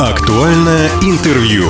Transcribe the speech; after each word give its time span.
Актуальное 0.00 0.88
интервью. 1.02 1.64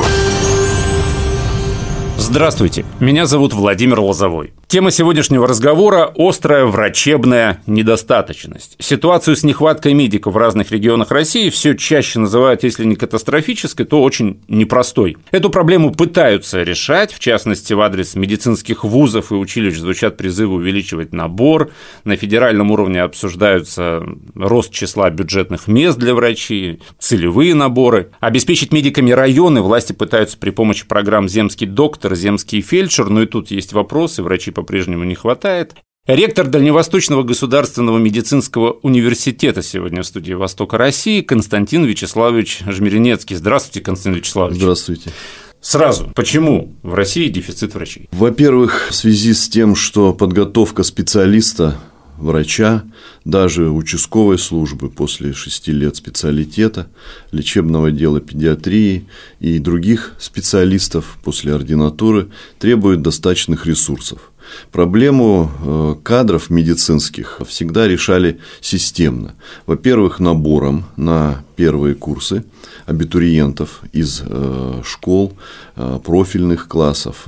Здравствуйте, 2.17 2.85
меня 3.01 3.27
зовут 3.27 3.53
Владимир 3.53 3.99
Лозовой. 3.99 4.53
Тема 4.71 4.93
сегодняшнего 4.93 5.49
разговора– 5.49 6.13
острая 6.17 6.65
врачебная 6.65 7.61
недостаточность. 7.67 8.77
Ситуацию 8.79 9.35
с 9.35 9.43
нехваткой 9.43 9.95
медиков 9.95 10.35
в 10.35 10.37
разных 10.37 10.71
регионах 10.71 11.11
России 11.11 11.51
все 11.51 11.75
чаще 11.75 12.21
называют, 12.21 12.63
если 12.63 12.85
не 12.85 12.95
катастрофической, 12.95 13.85
то 13.85 14.01
очень 14.01 14.41
непростой. 14.47 15.17
Эту 15.33 15.51
проблему 15.51 15.93
пытаются 15.93 16.63
решать, 16.63 17.13
в 17.13 17.19
частности, 17.19 17.73
в 17.73 17.81
адрес 17.81 18.15
медицинских 18.15 18.85
вузов 18.85 19.33
и 19.33 19.35
училищ 19.35 19.77
звучат 19.77 20.17
призывы 20.17 20.55
увеличивать 20.55 21.13
набор, 21.13 21.73
на 22.05 22.15
федеральном 22.15 22.71
уровне 22.71 23.03
обсуждаются 23.03 24.05
рост 24.37 24.73
числа 24.73 25.11
бюджетных 25.11 25.67
мест 25.67 25.99
для 25.99 26.15
врачей, 26.15 26.81
целевые 27.01 27.57
наборы. 27.57 28.13
Обеспечить 28.21 28.73
медиками 28.73 29.11
районы 29.11 29.63
власти 29.63 29.93
пытаются 29.93 30.39
при 30.39 30.51
помощи 30.51 30.87
программ 30.87 31.29
«Земский 31.29 31.67
доктор», 31.67 32.15
«Земский 32.15 32.61
фельдшер», 32.61 33.09
но 33.09 33.23
и 33.23 33.27
тут 33.27 33.51
есть 33.51 33.73
вопросы, 33.73 34.23
врачи 34.23 34.53
по-прежнему 34.61 35.05
не 35.05 35.15
хватает. 35.15 35.75
Ректор 36.07 36.47
Дальневосточного 36.47 37.23
государственного 37.23 37.99
медицинского 37.99 38.73
университета 38.83 39.63
сегодня 39.63 40.03
в 40.03 40.07
студии 40.07 40.33
«Востока 40.33 40.77
России» 40.77 41.21
Константин 41.21 41.85
Вячеславович 41.85 42.61
Жмеренецкий. 42.67 43.37
Здравствуйте, 43.37 43.81
Константин 43.81 44.19
Вячеславович. 44.19 44.57
Здравствуйте. 44.57 45.13
Сразу, 45.61 46.11
почему 46.15 46.75
в 46.83 46.95
России 46.95 47.29
дефицит 47.29 47.75
врачей? 47.75 48.09
Во-первых, 48.13 48.89
в 48.91 48.95
связи 48.95 49.35
с 49.35 49.49
тем, 49.49 49.77
что 49.77 50.13
подготовка 50.13 50.83
специалиста 50.83 51.79
врача, 52.21 52.85
даже 53.25 53.71
участковой 53.71 54.39
службы 54.39 54.91
после 54.91 55.33
шести 55.33 55.73
лет 55.73 55.97
специалитета, 55.97 56.89
лечебного 57.33 57.91
дела 57.91 58.21
педиатрии 58.21 59.07
и 59.39 59.59
других 59.59 60.15
специалистов 60.19 61.19
после 61.23 61.55
ординатуры 61.55 62.29
требует 62.59 63.03
достаточных 63.03 63.67
ресурсов. 63.67 64.33
Проблему 64.73 65.51
э, 65.51 65.95
кадров 66.03 66.51
медицинских 66.51 67.41
всегда 67.47 67.89
решали 67.89 68.39
системно. 68.61 69.35
Во-первых, 69.67 70.21
набором 70.21 70.85
на 70.97 71.43
первые 71.57 71.95
курсы 71.95 72.45
абитуриентов 72.87 73.83
из 73.93 74.23
э, 74.25 74.81
школ, 74.85 75.33
э, 75.77 75.99
профильных 76.05 76.69
классов, 76.69 77.27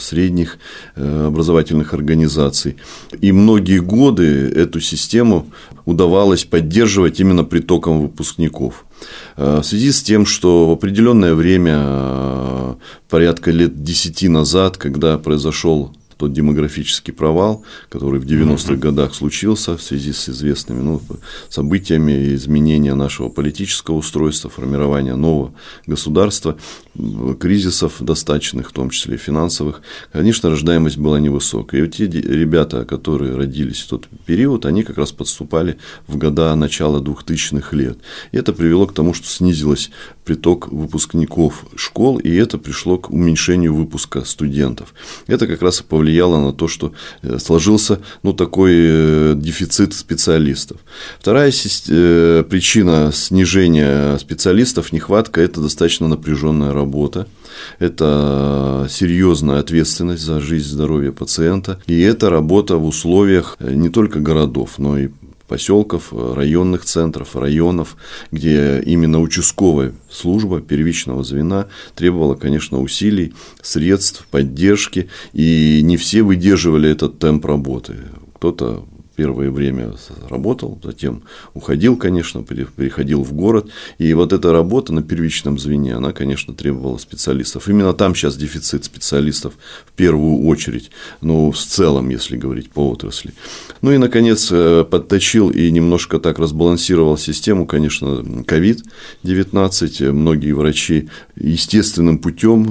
средних 0.00 0.58
образовательных 0.96 1.94
организаций. 1.94 2.76
И 3.20 3.32
многие 3.32 3.80
годы 3.80 4.24
эту 4.24 4.80
систему 4.80 5.50
удавалось 5.84 6.44
поддерживать 6.44 7.20
именно 7.20 7.44
притоком 7.44 8.00
выпускников. 8.02 8.84
В 9.36 9.62
связи 9.62 9.92
с 9.92 10.02
тем, 10.02 10.26
что 10.26 10.68
в 10.68 10.72
определенное 10.72 11.34
время, 11.34 12.76
порядка 13.08 13.50
лет 13.50 13.82
10 13.82 14.28
назад, 14.28 14.76
когда 14.76 15.18
произошел 15.18 15.92
тот 16.18 16.32
демографический 16.32 17.12
провал, 17.12 17.62
который 17.88 18.18
в 18.18 18.26
90-х 18.26 18.74
годах 18.74 19.14
случился 19.14 19.76
в 19.76 19.82
связи 19.82 20.12
с 20.12 20.28
известными 20.28 20.80
ну, 20.80 21.00
событиями 21.48 22.34
изменения 22.34 22.94
нашего 22.94 23.28
политического 23.28 23.94
устройства, 23.94 24.50
формирования 24.50 25.14
нового 25.14 25.54
государства, 25.86 26.58
кризисов 27.38 27.94
достаточных, 28.00 28.70
в 28.70 28.72
том 28.72 28.90
числе 28.90 29.14
и 29.14 29.18
финансовых, 29.18 29.80
конечно, 30.12 30.50
рождаемость 30.50 30.98
была 30.98 31.20
невысокая. 31.20 31.80
И 31.80 31.84
вот 31.84 31.94
те 31.94 32.06
ребята, 32.06 32.84
которые 32.84 33.36
родились 33.36 33.82
в 33.82 33.88
тот 33.88 34.08
период, 34.26 34.66
они 34.66 34.82
как 34.82 34.98
раз 34.98 35.12
подступали 35.12 35.78
в 36.08 36.16
года 36.16 36.52
начала 36.56 37.00
2000-х 37.00 37.76
лет. 37.76 37.98
И 38.32 38.36
это 38.36 38.52
привело 38.52 38.86
к 38.88 38.92
тому, 38.92 39.14
что 39.14 39.28
снизилось 39.28 39.90
приток 40.24 40.68
выпускников 40.68 41.64
школ, 41.76 42.18
и 42.18 42.34
это 42.34 42.58
пришло 42.58 42.98
к 42.98 43.10
уменьшению 43.10 43.74
выпуска 43.74 44.24
студентов. 44.24 44.92
Это 45.28 45.46
как 45.46 45.62
раз 45.62 45.80
и 45.80 45.84
повлияло 45.84 46.07
на 46.40 46.52
то, 46.52 46.68
что 46.68 46.92
э, 47.22 47.38
сложился 47.38 48.00
ну, 48.22 48.32
такой 48.32 48.72
э, 48.74 49.34
дефицит 49.36 49.94
специалистов. 49.94 50.78
Вторая 51.18 51.52
э, 51.88 52.44
причина 52.48 53.10
снижения 53.12 54.16
специалистов, 54.18 54.92
нехватка, 54.92 55.40
это 55.40 55.60
достаточно 55.60 56.08
напряженная 56.08 56.72
работа. 56.72 57.26
Это 57.78 58.86
серьезная 58.88 59.58
ответственность 59.58 60.22
за 60.22 60.40
жизнь 60.40 60.68
и 60.68 60.72
здоровье 60.72 61.12
пациента. 61.12 61.80
И 61.86 62.00
это 62.00 62.30
работа 62.30 62.76
в 62.76 62.86
условиях 62.86 63.56
не 63.60 63.88
только 63.88 64.20
городов, 64.20 64.74
но 64.78 64.98
и 64.98 65.08
поселков, 65.48 66.12
районных 66.12 66.84
центров, 66.84 67.34
районов, 67.34 67.96
где 68.30 68.80
именно 68.84 69.20
участковая 69.20 69.94
служба 70.10 70.60
первичного 70.60 71.24
звена 71.24 71.66
требовала, 71.94 72.34
конечно, 72.34 72.80
усилий, 72.80 73.34
средств, 73.62 74.26
поддержки, 74.30 75.08
и 75.32 75.80
не 75.82 75.96
все 75.96 76.22
выдерживали 76.22 76.90
этот 76.90 77.18
темп 77.18 77.46
работы. 77.46 77.96
Кто-то 78.34 78.86
первое 79.18 79.50
время 79.50 79.94
работал, 80.30 80.78
затем 80.80 81.22
уходил, 81.52 81.96
конечно, 81.96 82.44
переходил 82.44 83.24
в 83.24 83.32
город. 83.32 83.68
И 83.98 84.14
вот 84.14 84.32
эта 84.32 84.52
работа 84.52 84.92
на 84.92 85.02
первичном 85.02 85.58
звене, 85.58 85.96
она, 85.96 86.12
конечно, 86.12 86.54
требовала 86.54 86.98
специалистов. 86.98 87.68
Именно 87.68 87.94
там 87.94 88.14
сейчас 88.14 88.36
дефицит 88.36 88.84
специалистов 88.84 89.54
в 89.86 89.92
первую 89.96 90.46
очередь, 90.46 90.92
ну, 91.20 91.50
в 91.50 91.58
целом, 91.58 92.10
если 92.10 92.36
говорить 92.36 92.70
по 92.70 92.90
отрасли. 92.90 93.32
Ну 93.82 93.90
и, 93.90 93.98
наконец, 93.98 94.50
э, 94.52 94.84
подточил 94.88 95.50
и 95.50 95.68
немножко 95.72 96.20
так 96.20 96.38
разбалансировал 96.38 97.18
систему, 97.18 97.66
конечно, 97.66 98.22
COVID-19. 98.46 100.12
Многие 100.12 100.52
врачи 100.52 101.08
естественным 101.34 102.18
путем 102.18 102.66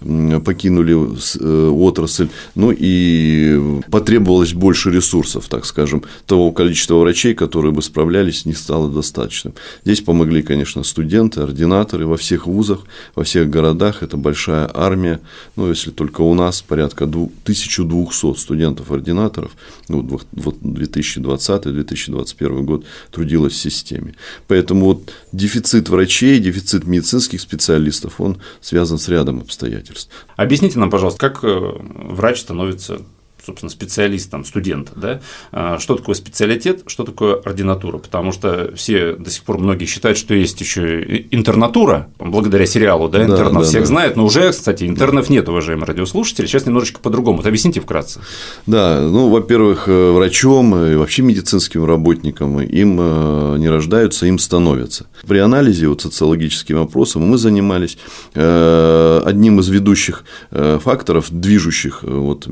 э, 0.00 0.40
покинули 0.42 0.94
э, 1.38 1.68
отрасль, 1.68 2.28
ну 2.54 2.72
и 2.74 3.82
потребовалось 3.90 4.54
больше 4.54 4.90
ресурсов 4.90 5.33
ресурсов, 5.34 5.48
так 5.48 5.66
скажем, 5.66 6.04
того 6.26 6.52
количества 6.52 6.96
врачей, 6.96 7.34
которые 7.34 7.72
бы 7.72 7.82
справлялись, 7.82 8.46
не 8.46 8.54
стало 8.54 8.88
достаточным. 8.90 9.54
Здесь 9.84 10.00
помогли, 10.00 10.42
конечно, 10.42 10.82
студенты, 10.84 11.40
ординаторы 11.40 12.06
во 12.06 12.16
всех 12.16 12.46
вузах, 12.46 12.80
во 13.14 13.24
всех 13.24 13.50
городах. 13.50 14.02
Это 14.02 14.16
большая 14.16 14.70
армия. 14.72 15.20
Ну, 15.56 15.68
если 15.68 15.90
только 15.90 16.22
у 16.22 16.32
нас 16.34 16.62
порядка 16.62 17.04
1200 17.04 18.36
студентов-ординаторов, 18.36 19.50
ну, 19.88 20.02
2020-2021 20.02 22.62
год 22.62 22.84
трудилось 23.10 23.54
в 23.54 23.56
системе. 23.56 24.14
Поэтому 24.48 24.86
вот 24.86 25.12
дефицит 25.32 25.88
врачей, 25.88 26.38
дефицит 26.38 26.86
медицинских 26.86 27.40
специалистов, 27.40 28.20
он 28.20 28.36
связан 28.60 28.98
с 28.98 29.08
рядом 29.08 29.40
обстоятельств. 29.40 30.10
Объясните 30.36 30.78
нам, 30.78 30.90
пожалуйста, 30.90 31.30
как 31.30 31.44
э, 31.44 31.48
врач 31.48 32.40
становится 32.40 33.00
собственно, 33.44 33.70
специалист, 33.70 34.30
там, 34.30 34.44
студент, 34.44 34.92
да, 34.96 35.20
а, 35.52 35.78
что 35.78 35.96
такое 35.96 36.14
специалитет, 36.14 36.82
что 36.86 37.04
такое 37.04 37.34
ординатура, 37.36 37.98
потому 37.98 38.32
что 38.32 38.72
все 38.74 39.14
до 39.14 39.30
сих 39.30 39.42
пор 39.44 39.58
многие 39.58 39.86
считают, 39.86 40.18
что 40.18 40.34
есть 40.34 40.60
еще 40.60 41.24
интернатура, 41.30 42.08
благодаря 42.18 42.66
сериалу, 42.66 43.08
да, 43.08 43.22
интернов 43.24 43.62
да, 43.62 43.68
всех 43.68 43.82
да. 43.82 43.86
знают, 43.86 44.16
но 44.16 44.24
уже, 44.24 44.50
кстати, 44.50 44.84
интернов 44.84 45.30
нет, 45.30 45.48
уважаемые 45.48 45.86
радиослушатели, 45.86 46.46
сейчас 46.46 46.66
немножечко 46.66 47.00
по-другому, 47.00 47.38
вот 47.38 47.46
объясните 47.46 47.80
вкратце. 47.80 48.20
Да, 48.66 49.00
ну, 49.00 49.28
во-первых, 49.28 49.88
э, 49.88 50.10
врачом 50.12 50.74
и 50.76 50.94
вообще 50.96 51.22
медицинским 51.22 51.84
работникам 51.84 52.60
им 52.60 52.98
э, 53.00 53.56
не 53.58 53.68
рождаются, 53.68 54.26
им 54.26 54.38
становятся. 54.38 55.06
При 55.26 55.38
анализе 55.38 55.88
вот 55.88 56.02
социологическим 56.02 56.78
вопросом 56.78 57.22
мы 57.22 57.38
занимались 57.38 57.98
э, 58.34 59.22
одним 59.24 59.60
из 59.60 59.68
ведущих 59.68 60.24
факторов, 60.50 61.26
движущих 61.30 62.02
вот, 62.02 62.46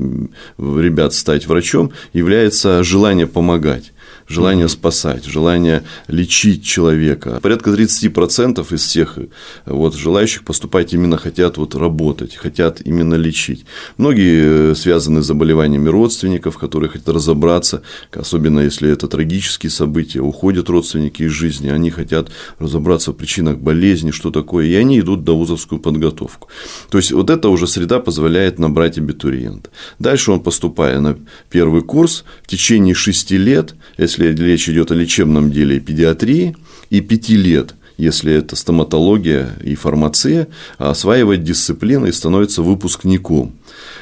ребят 0.83 1.13
стать 1.13 1.47
врачом, 1.47 1.91
является 2.13 2.83
желание 2.83 3.27
помогать 3.27 3.92
желание 4.27 4.69
спасать, 4.69 5.25
желание 5.25 5.83
лечить 6.07 6.65
человека. 6.65 7.39
Порядка 7.41 7.71
30% 7.71 8.73
из 8.73 8.83
всех 8.83 9.17
вот, 9.65 9.95
желающих 9.95 10.43
поступать 10.43 10.93
именно 10.93 11.17
хотят 11.17 11.57
вот, 11.57 11.75
работать, 11.75 12.35
хотят 12.35 12.81
именно 12.81 13.15
лечить. 13.15 13.65
Многие 13.97 14.71
э, 14.71 14.75
связаны 14.75 15.21
с 15.21 15.25
заболеваниями 15.25 15.89
родственников, 15.89 16.57
которые 16.57 16.89
хотят 16.89 17.09
разобраться, 17.09 17.81
особенно 18.11 18.59
если 18.59 18.91
это 18.91 19.07
трагические 19.07 19.69
события, 19.69 20.19
уходят 20.21 20.69
родственники 20.69 21.23
из 21.23 21.31
жизни, 21.31 21.69
они 21.69 21.89
хотят 21.89 22.29
разобраться 22.59 23.11
в 23.11 23.15
причинах 23.15 23.57
болезни, 23.57 24.11
что 24.11 24.31
такое, 24.31 24.67
и 24.67 24.75
они 24.75 24.99
идут 24.99 25.23
до 25.23 25.37
вузовскую 25.37 25.79
подготовку. 25.79 26.49
То 26.89 26.97
есть, 26.97 27.11
вот 27.11 27.29
эта 27.29 27.49
уже 27.49 27.67
среда 27.67 27.99
позволяет 27.99 28.59
набрать 28.59 28.97
абитуриента. 28.97 29.69
Дальше 29.99 30.31
он, 30.31 30.39
поступая 30.39 30.99
на 30.99 31.17
первый 31.49 31.81
курс, 31.81 32.23
в 32.43 32.47
течение 32.47 32.95
шести 32.95 33.37
лет, 33.37 33.75
если 33.97 34.12
речь 34.17 34.69
идет 34.69 34.91
о 34.91 34.95
лечебном 34.95 35.51
деле 35.51 35.79
педиатрии, 35.79 36.55
и 36.89 37.01
пяти 37.01 37.35
лет 37.35 37.75
если 37.97 38.33
это 38.33 38.55
стоматология 38.55 39.55
и 39.63 39.75
фармация, 39.75 40.47
осваивает 40.77 41.43
дисциплины 41.43 42.07
и 42.07 42.11
становится 42.11 42.61
выпускником. 42.61 43.53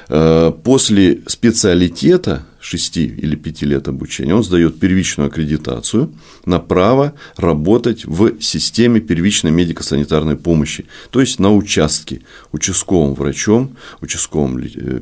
Э, 0.10 0.52
после 0.63 1.22
специалитета 1.28 2.46
6 2.60 2.98
или 2.98 3.36
5 3.36 3.62
лет 3.63 3.88
обучения 3.88 4.36
он 4.36 4.44
сдает 4.44 4.80
первичную 4.80 5.28
аккредитацию 5.28 6.14
на 6.46 6.60
право 6.60 7.14
работать 7.38 8.06
в 8.06 8.42
системе 8.42 9.00
первичной 9.00 9.52
медико-санитарной 9.52 10.38
помощи, 10.38 10.86
то 11.10 11.19
есть 11.19 11.40
на 11.40 11.54
участке 11.54 12.22
участковым 12.52 13.14
врачом, 13.14 13.75
участковым 14.02 14.57
э, 14.57 15.02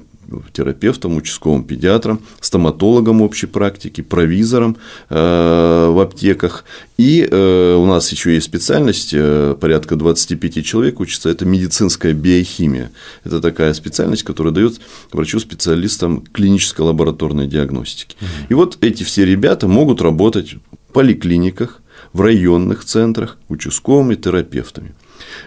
терапевтом, 0.54 1.18
участковым 1.18 1.64
педиатром, 1.64 2.22
стоматологом 2.40 3.22
общей 3.22 3.48
практики, 3.48 4.02
провизором 4.02 4.78
э, 5.10 5.90
в 5.92 6.00
аптеках. 6.00 6.66
И 6.98 7.28
э, 7.30 7.76
у 7.76 7.86
нас 7.86 8.12
еще 8.12 8.34
есть 8.34 8.46
специальность, 8.46 9.12
э, 9.14 9.56
порядка 9.60 9.96
25 9.96 10.66
человек 10.66 11.00
учатся, 11.00 11.30
это 11.30 11.46
медицинская 11.46 12.14
биохимия. 12.14 12.92
Это 13.24 13.40
такая 13.42 13.74
специальность, 13.74 14.24
которая 14.24 14.54
дает 14.54 14.80
врачу-специалистам 15.12 16.24
клинической 16.34 16.86
лабораторной 16.86 17.48
диагностики. 17.48 18.16
И 18.50 18.54
вот 18.54 18.78
эти 18.82 19.04
все 19.04 19.26
ребята 19.26 19.68
могут 19.68 20.02
работать 20.02 20.56
в 20.90 20.94
поликлиниках, 20.94 21.82
в 22.14 22.22
районных 22.22 22.86
центрах, 22.86 23.38
участковыми 23.48 24.16
терапевтами. 24.16 24.94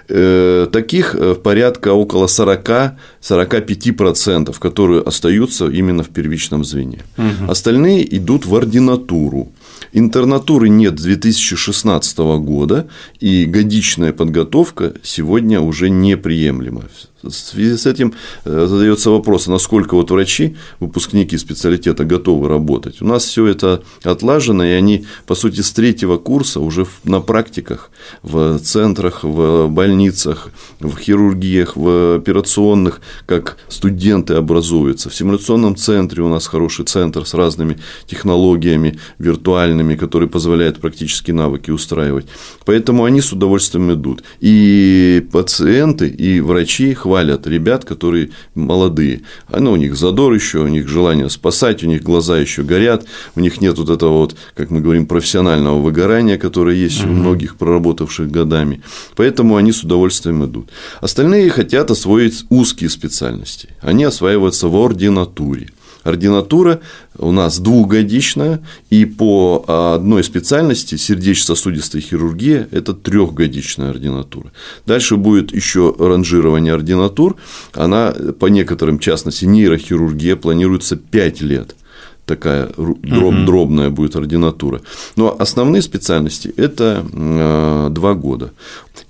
Э, 0.08 0.66
таких 0.70 1.14
э, 1.14 1.34
порядка 1.34 1.92
около 1.92 2.26
40-45%, 2.26 4.58
которые 4.58 5.02
остаются 5.02 5.68
именно 5.68 6.02
в 6.02 6.08
первичном 6.08 6.64
звене. 6.64 7.02
Угу. 7.18 7.50
Остальные 7.50 8.16
идут 8.16 8.46
в 8.46 8.54
ординатуру. 8.54 9.52
Интернатуры 9.92 10.68
нет 10.68 10.98
с 10.98 11.02
2016 11.02 12.18
года, 12.18 12.86
и 13.20 13.44
годичная 13.44 14.12
подготовка 14.12 14.94
сегодня 15.02 15.60
уже 15.60 15.90
неприемлема. 15.90 16.84
В 17.22 17.30
связи 17.30 17.76
с 17.76 17.86
этим 17.86 18.14
э, 18.44 18.66
задается 18.68 19.10
вопрос, 19.10 19.46
насколько 19.46 19.94
вот 19.94 20.10
врачи, 20.10 20.56
выпускники 20.80 21.38
специалитета 21.38 22.04
готовы 22.04 22.48
работать. 22.48 23.00
У 23.00 23.06
нас 23.06 23.24
все 23.24 23.46
это 23.46 23.84
отлажено, 24.02 24.64
и 24.64 24.70
они, 24.70 25.06
по 25.26 25.36
сути, 25.36 25.60
с 25.60 25.70
третьего 25.70 26.16
курса 26.18 26.58
уже 26.58 26.84
на 27.04 27.20
практиках, 27.20 27.90
в 28.22 28.58
центрах, 28.58 29.22
в 29.22 29.68
больницах, 29.68 30.48
в 30.80 30.96
хирургиях, 30.96 31.76
в 31.76 32.16
операционных, 32.16 33.00
как 33.26 33.56
студенты 33.68 34.34
образуются. 34.34 35.08
В 35.08 35.14
симуляционном 35.14 35.76
центре 35.76 36.24
у 36.24 36.28
нас 36.28 36.48
хороший 36.48 36.86
центр 36.86 37.24
с 37.24 37.34
разными 37.34 37.78
технологиями 38.06 38.98
виртуальными, 39.20 39.94
которые 39.94 40.28
позволяют 40.28 40.80
практические 40.80 41.34
навыки 41.34 41.70
устраивать. 41.70 42.26
Поэтому 42.64 43.04
они 43.04 43.20
с 43.20 43.32
удовольствием 43.32 43.92
идут. 43.92 44.24
И 44.40 45.24
пациенты, 45.30 46.08
и 46.08 46.40
врачи 46.40 46.94
хватит 46.94 47.11
хвалят 47.12 47.46
ребят, 47.46 47.84
которые 47.84 48.30
молодые. 48.54 49.20
Ну, 49.54 49.72
у 49.72 49.76
них 49.76 49.96
задор 49.96 50.32
еще, 50.32 50.60
у 50.60 50.68
них 50.68 50.88
желание 50.88 51.28
спасать, 51.28 51.84
у 51.84 51.86
них 51.86 52.02
глаза 52.02 52.38
еще 52.38 52.62
горят, 52.62 53.04
у 53.36 53.40
них 53.40 53.60
нет 53.60 53.76
вот 53.76 53.90
этого 53.90 54.12
вот, 54.12 54.34
как 54.54 54.70
мы 54.70 54.80
говорим, 54.80 55.04
профессионального 55.04 55.78
выгорания, 55.78 56.38
которое 56.38 56.74
есть 56.74 57.04
у 57.04 57.08
многих 57.08 57.56
проработавших 57.56 58.30
годами. 58.30 58.80
Поэтому 59.14 59.56
они 59.56 59.72
с 59.72 59.84
удовольствием 59.84 60.42
идут. 60.46 60.70
Остальные 61.02 61.50
хотят 61.50 61.90
освоить 61.90 62.44
узкие 62.48 62.88
специальности. 62.88 63.68
Они 63.82 64.04
осваиваются 64.04 64.68
в 64.68 64.74
ординатуре. 64.74 65.68
Ординатура 66.04 66.80
у 67.18 67.30
нас 67.32 67.58
двухгодичная, 67.58 68.60
и 68.90 69.04
по 69.04 69.64
одной 69.94 70.24
специальности 70.24 70.96
сердечно-сосудистой 70.96 72.00
хирургия– 72.00 72.68
это 72.70 72.92
трехгодичная 72.92 73.90
ординатура. 73.90 74.52
Дальше 74.86 75.16
будет 75.16 75.54
еще 75.54 75.94
ранжирование 75.98 76.74
ординатур. 76.74 77.36
Она, 77.72 78.14
по 78.38 78.46
некоторым, 78.46 78.98
в 78.98 79.02
частности, 79.02 79.44
нейрохирургия 79.44 80.36
планируется 80.36 80.96
5 80.96 81.40
лет 81.42 81.76
такая 82.24 82.70
дроб, 82.76 83.34
дробная 83.44 83.90
будет 83.90 84.14
ординатура. 84.16 84.80
Но 85.16 85.36
основные 85.38 85.82
специальности– 85.82 86.54
это 86.56 87.04
э, 87.12 87.88
два 87.90 88.14
года. 88.14 88.52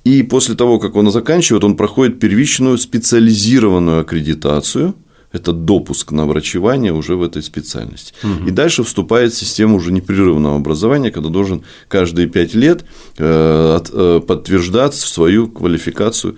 И 0.02 0.22
после 0.22 0.54
того, 0.54 0.78
как 0.78 0.96
он 0.96 1.10
заканчивает, 1.12 1.62
он 1.62 1.76
проходит 1.76 2.18
первичную 2.18 2.78
специализированную 2.78 4.00
аккредитацию– 4.00 4.94
это 5.32 5.52
допуск 5.52 6.12
на 6.12 6.26
врачевание 6.26 6.92
уже 6.92 7.16
в 7.16 7.22
этой 7.22 7.42
специальности. 7.42 8.14
Угу. 8.22 8.48
И 8.48 8.50
дальше 8.50 8.84
вступает 8.84 9.34
система 9.34 9.76
уже 9.76 9.92
непрерывного 9.92 10.56
образования, 10.56 11.10
когда 11.10 11.28
должен 11.28 11.62
каждые 11.88 12.28
пять 12.28 12.54
лет 12.54 12.84
э, 13.18 13.80
э, 13.92 14.20
подтверждать 14.26 14.94
свою 14.94 15.48
квалификацию 15.48 16.36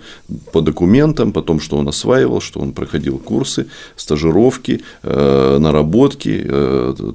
по 0.51 0.61
документам, 0.61 1.31
по 1.31 1.41
тому, 1.41 1.59
что 1.59 1.77
он 1.77 1.87
осваивал, 1.87 2.41
что 2.41 2.59
он 2.59 2.71
проходил 2.71 3.17
курсы, 3.17 3.67
стажировки, 3.95 4.81
э, 5.03 5.57
наработки, 5.59 6.45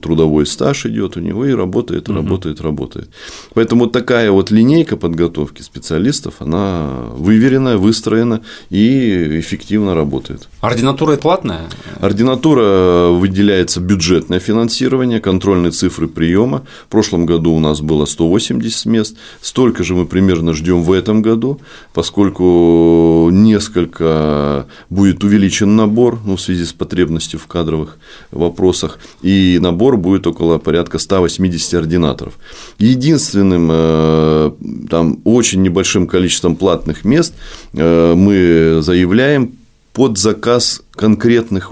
трудовой 0.03 0.47
стаж 0.47 0.87
идет 0.87 1.17
у 1.17 1.21
него 1.21 1.47
и 1.47 1.53
работает, 1.53 2.09
угу. 2.09 2.17
работает, 2.19 2.61
работает. 2.61 3.09
Поэтому 3.55 3.87
такая 3.87 4.31
вот 4.31 4.51
линейка 4.51 4.97
подготовки 4.97 5.63
специалистов, 5.63 6.35
она 6.39 7.07
выверенная, 7.15 7.77
выстроена 7.77 8.43
и 8.69 9.41
эффективно 9.41 9.95
работает. 9.95 10.49
Ординатура 10.61 11.17
платная? 11.17 11.70
Ординатура 12.01 12.63
э, 12.63 13.11
выделяется 13.11 13.81
бюджетное 13.81 14.41
финансирование, 14.41 15.21
контрольные 15.21 15.71
цифры 15.71 16.09
приема. 16.09 16.65
В 16.87 16.89
прошлом 16.89 17.27
году 17.27 17.53
у 17.53 17.61
нас 17.61 17.81
было 17.81 18.07
180 18.07 18.87
мест. 18.87 19.17
Столько 19.41 19.85
же 19.85 19.95
мы 19.95 20.07
примерно 20.07 20.55
ждем 20.55 20.83
в 20.83 20.93
этом 20.93 21.23
году, 21.23 21.61
поскольку 21.93 23.29
несколько 23.31 24.67
будет 24.89 25.23
увеличен 25.25 25.77
набор 25.77 26.19
ну, 26.25 26.37
в 26.37 26.41
связи 26.41 26.65
с 26.65 26.73
потребностью 26.73 27.39
в 27.39 27.47
кадровых 27.47 27.99
вопросах. 28.31 28.99
И 29.23 29.59
набор 29.61 29.97
будет 29.97 30.27
около 30.27 30.59
порядка 30.59 30.99
180 30.99 31.75
ординаторов. 31.75 32.35
Единственным 32.79 33.69
э, 33.71 34.53
там, 34.89 35.21
очень 35.25 35.63
небольшим 35.63 36.07
количеством 36.07 36.57
платных 36.57 37.05
мест 37.05 37.35
э, 37.75 38.15
мы 38.15 38.81
заявляем 38.83 39.60
под 40.01 40.17
заказ 40.17 40.81
конкретных 40.93 41.71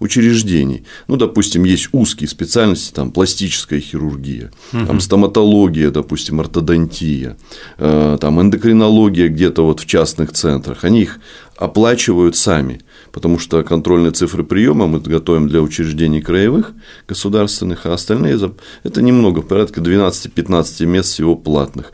учреждений. 0.00 0.84
Ну, 1.06 1.16
допустим, 1.16 1.62
есть 1.62 1.90
узкие 1.92 2.26
специальности, 2.26 2.92
там 2.92 3.12
пластическая 3.12 3.78
хирургия, 3.78 4.50
угу. 4.72 4.86
там 4.86 4.98
стоматология, 4.98 5.92
допустим, 5.92 6.40
ортодонтия, 6.40 7.36
э, 7.78 8.18
там 8.20 8.40
эндокринология 8.40 9.28
где-то 9.28 9.64
вот 9.64 9.78
в 9.78 9.86
частных 9.86 10.32
центрах. 10.32 10.82
Они 10.82 11.02
их 11.02 11.20
оплачивают 11.56 12.34
сами, 12.34 12.80
потому 13.12 13.38
что 13.38 13.62
контрольные 13.62 14.10
цифры 14.10 14.42
приема 14.42 14.88
мы 14.88 14.98
готовим 14.98 15.46
для 15.46 15.60
учреждений 15.60 16.22
краевых, 16.22 16.72
государственных, 17.06 17.86
а 17.86 17.92
остальные 17.92 18.40
это 18.82 19.02
немного, 19.02 19.42
порядка 19.42 19.80
12-15 19.80 20.86
мест 20.86 21.12
всего 21.12 21.36
платных. 21.36 21.92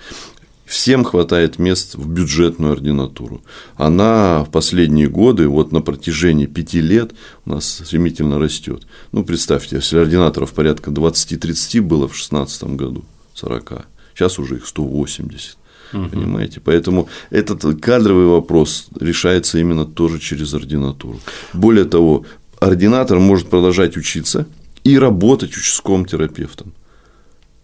Всем 0.66 1.04
хватает 1.04 1.60
мест 1.60 1.94
в 1.94 2.08
бюджетную 2.08 2.72
ординатуру. 2.72 3.40
Она 3.76 4.42
в 4.44 4.50
последние 4.50 5.08
годы, 5.08 5.46
вот 5.46 5.70
на 5.70 5.80
протяжении 5.80 6.46
пяти 6.46 6.80
лет, 6.80 7.12
у 7.44 7.50
нас 7.50 7.82
стремительно 7.84 8.40
растет. 8.40 8.84
Ну, 9.12 9.24
представьте, 9.24 9.76
если 9.76 9.98
ординаторов 9.98 10.52
порядка 10.52 10.90
20-30 10.90 11.80
было 11.82 12.08
в 12.08 12.12
2016 12.12 12.64
году, 12.64 13.04
40, 13.34 13.86
сейчас 14.14 14.40
уже 14.40 14.56
их 14.56 14.66
180. 14.66 15.56
Угу. 15.92 16.08
Понимаете? 16.08 16.60
Поэтому 16.60 17.08
этот 17.30 17.62
кадровый 17.80 18.26
вопрос 18.26 18.88
решается 18.98 19.58
именно 19.58 19.86
тоже 19.86 20.18
через 20.18 20.52
ординатуру. 20.52 21.20
Более 21.52 21.84
того, 21.84 22.26
ординатор 22.58 23.20
может 23.20 23.48
продолжать 23.48 23.96
учиться 23.96 24.46
и 24.82 24.98
работать 24.98 25.56
участковым 25.56 26.06
терапевтом. 26.06 26.72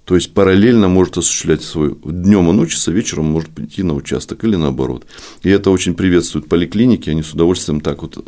То 0.04 0.16
есть 0.16 0.34
параллельно 0.34 0.88
может 0.88 1.16
осуществлять 1.18 1.62
свой. 1.62 1.96
Днем 2.04 2.48
он 2.48 2.58
учится, 2.58 2.90
вечером 2.90 3.26
может 3.26 3.50
прийти 3.50 3.84
на 3.84 3.94
участок 3.94 4.42
или 4.42 4.56
наоборот. 4.56 5.06
И 5.44 5.48
это 5.48 5.70
очень 5.70 5.94
приветствует 5.94 6.48
поликлиники, 6.48 7.08
они 7.08 7.22
с 7.22 7.32
удовольствием 7.32 7.80
так 7.80 8.02
вот 8.02 8.18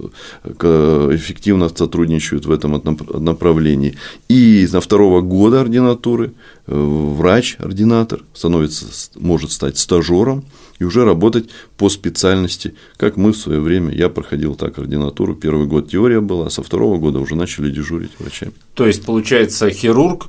э, 0.45 1.11
эффективно 1.13 1.69
сотрудничают 1.69 2.47
в 2.47 2.53
этом 2.53 2.81
направлении. 3.19 3.97
И 4.29 4.69
на 4.73 4.81
второго 4.81 5.21
года 5.21 5.63
ординатуры 5.63 6.33
э, 6.67 6.75
врач-ординатор 6.75 8.23
становится, 8.35 8.87
может 9.17 9.51
стать 9.51 9.77
стажером 9.77 10.45
и 10.79 10.85
уже 10.85 11.05
работать 11.05 11.51
по 11.77 11.89
специальности, 11.89 12.75
как 12.97 13.17
мы 13.17 13.33
в 13.33 13.37
свое 13.37 13.61
время, 13.61 13.93
я 13.93 14.09
проходил 14.09 14.55
так 14.55 14.79
ординатуру, 14.79 15.35
первый 15.35 15.67
год 15.67 15.91
теория 15.91 16.21
была, 16.21 16.47
а 16.47 16.51
со 16.51 16.63
второго 16.63 16.99
года 16.99 17.19
уже 17.19 17.35
начали 17.35 17.71
дежурить 17.71 18.11
врачами. 18.19 18.53
То 18.75 18.87
есть, 18.87 19.05
получается, 19.05 19.71
хирург 19.71 20.29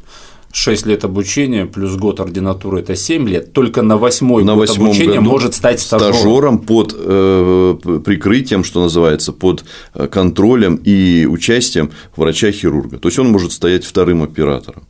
6 0.55 0.85
лет 0.85 1.03
обучения 1.03 1.65
плюс 1.65 1.95
год 1.97 2.21
ординатуры– 2.21 2.79
это 2.81 2.95
7 2.95 3.27
лет. 3.27 3.51
Только 3.51 3.81
на 3.81 3.97
восьмой 3.97 4.45
на 4.45 4.55
год 4.55 4.69
обучения 4.69 5.19
может 5.19 5.53
стать 5.53 5.81
стажером. 5.81 6.13
Стажером 6.13 6.59
под 6.59 6.95
э, 6.97 7.75
прикрытием, 8.05 8.63
что 8.63 8.81
называется, 8.81 9.33
под 9.33 9.65
э, 9.93 10.07
контролем 10.07 10.77
и 10.77 11.25
участием 11.25 11.91
врача-хирурга. 12.15 12.99
То 12.99 13.09
есть 13.09 13.19
он 13.19 13.31
может 13.31 13.51
стоять 13.51 13.83
вторым 13.83 14.23
оператором. 14.23 14.83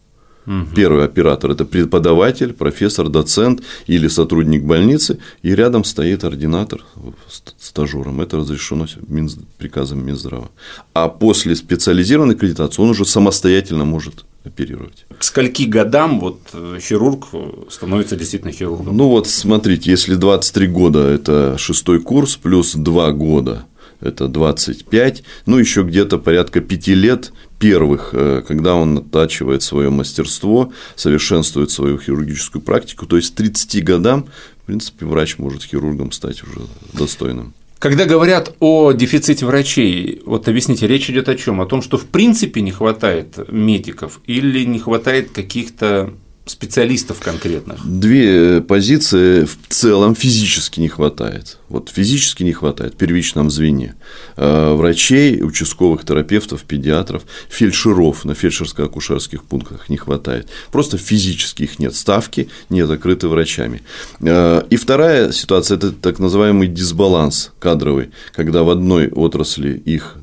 Угу. 0.46 0.76
Первый 0.76 1.04
оператор– 1.04 1.50
это 1.54 1.66
преподаватель, 1.66 2.54
профессор, 2.54 3.10
доцент 3.10 3.64
или 3.88 4.08
сотрудник 4.08 4.64
больницы, 4.64 5.18
и 5.42 5.56
рядом 5.56 5.84
стоит 5.84 6.24
ординатор 6.24 6.84
стажером. 7.58 8.22
Это 8.22 8.38
разрешено 8.38 8.86
приказом 9.58 10.06
Минздрава. 10.06 10.50
А 10.94 11.10
после 11.10 11.56
специализированной 11.56 12.36
аккредитации 12.36 12.84
он 12.84 12.92
уже 12.92 13.04
самостоятельно 13.06 13.84
может 13.84 14.26
оперировать. 14.46 15.06
К 15.18 15.24
скольки 15.24 15.64
годам 15.64 16.20
вот 16.20 16.40
э, 16.54 16.78
хирург 16.80 17.28
становится 17.70 18.16
действительно 18.16 18.52
хирургом? 18.52 18.96
Ну 18.96 19.10
вот 19.10 19.28
смотрите, 19.28 19.92
если 19.92 20.16
23 20.16 20.68
года– 20.68 21.00
это 21.10 21.58
шестой 21.58 22.02
курс, 22.02 22.36
плюс 22.38 22.75
2 22.75 23.12
года 23.12 23.66
это 24.02 24.28
25, 24.28 25.24
ну 25.46 25.58
еще 25.58 25.84
где-то 25.84 26.18
порядка 26.18 26.62
5 26.62 26.88
лет 26.90 27.34
первых, 27.60 28.10
э, 28.14 28.44
когда 28.48 28.75
он 28.75 29.00
оттачивает 29.00 29.64
свое 29.64 29.90
мастерство, 29.90 30.72
совершенствует 30.96 31.72
свою 31.72 32.00
хирургическую 32.00 32.62
практику, 32.62 33.06
то 33.06 33.16
есть 33.16 33.34
к 33.34 33.38
30 33.38 33.84
годам, 33.84 34.28
в 34.64 34.66
принципе, 34.66 35.06
врач 35.06 35.38
может 35.38 35.64
хирургом 35.64 36.12
стать 36.12 36.44
уже 36.44 36.62
достойным. 36.94 37.54
Когда 37.86 38.06
говорят 38.06 38.56
о 38.62 38.94
дефиците 38.94 39.46
врачей, 39.46 40.24
вот 40.25 40.48
объясните, 40.48 40.88
речь 40.88 41.08
идет 41.08 41.30
о 41.30 41.36
чем? 41.36 41.62
О 41.62 41.68
том, 41.68 41.84
что 41.84 42.00
в 42.00 42.08
принципе 42.08 42.62
не 42.62 42.72
хватает 42.72 43.38
медиков 43.51 44.22
или 44.25 44.65
не 44.65 44.80
хватает 44.80 45.30
каких-то 45.30 46.12
специалистов 46.46 47.20
конкретных? 47.20 47.80
Две 47.86 48.62
позиции 48.62 49.46
в 49.46 49.58
целом 49.68 50.16
физически 50.16 50.80
не 50.80 50.88
хватает. 50.88 51.58
Вот 51.70 51.90
физически 51.90 52.44
не 52.44 52.54
хватает 52.54 52.94
в 52.94 52.98
первичном 52.98 53.50
звене. 53.50 53.96
Э, 54.38 54.74
врачей, 54.75 55.42
участковых 55.42 56.06
терапевтов, 56.06 56.64
педиатров, 56.64 57.24
фельдшеров 57.50 58.25
на 58.25 58.34
фельдшерско-акушерских 58.34 59.44
пунктах 59.44 59.90
не 59.90 59.98
хватает. 59.98 60.48
Просто 60.72 60.98
физически 60.98 61.64
их 61.64 61.80
нет. 61.80 61.96
Ставки 61.96 62.50
не 62.70 62.86
закрыты 62.86 63.28
врачами. 63.28 63.82
Э, 64.20 64.64
и 64.70 64.75
вторая 64.75 65.32
ситуация– 65.32 65.78
это 65.78 65.92
так 65.92 66.20
называемый 66.20 66.68
дисбаланс 66.68 67.52
кадровый, 67.60 68.12
когда 68.34 68.64
в 68.64 68.70
одной 68.70 69.10
отрасли 69.10 69.74
их 69.74 70.18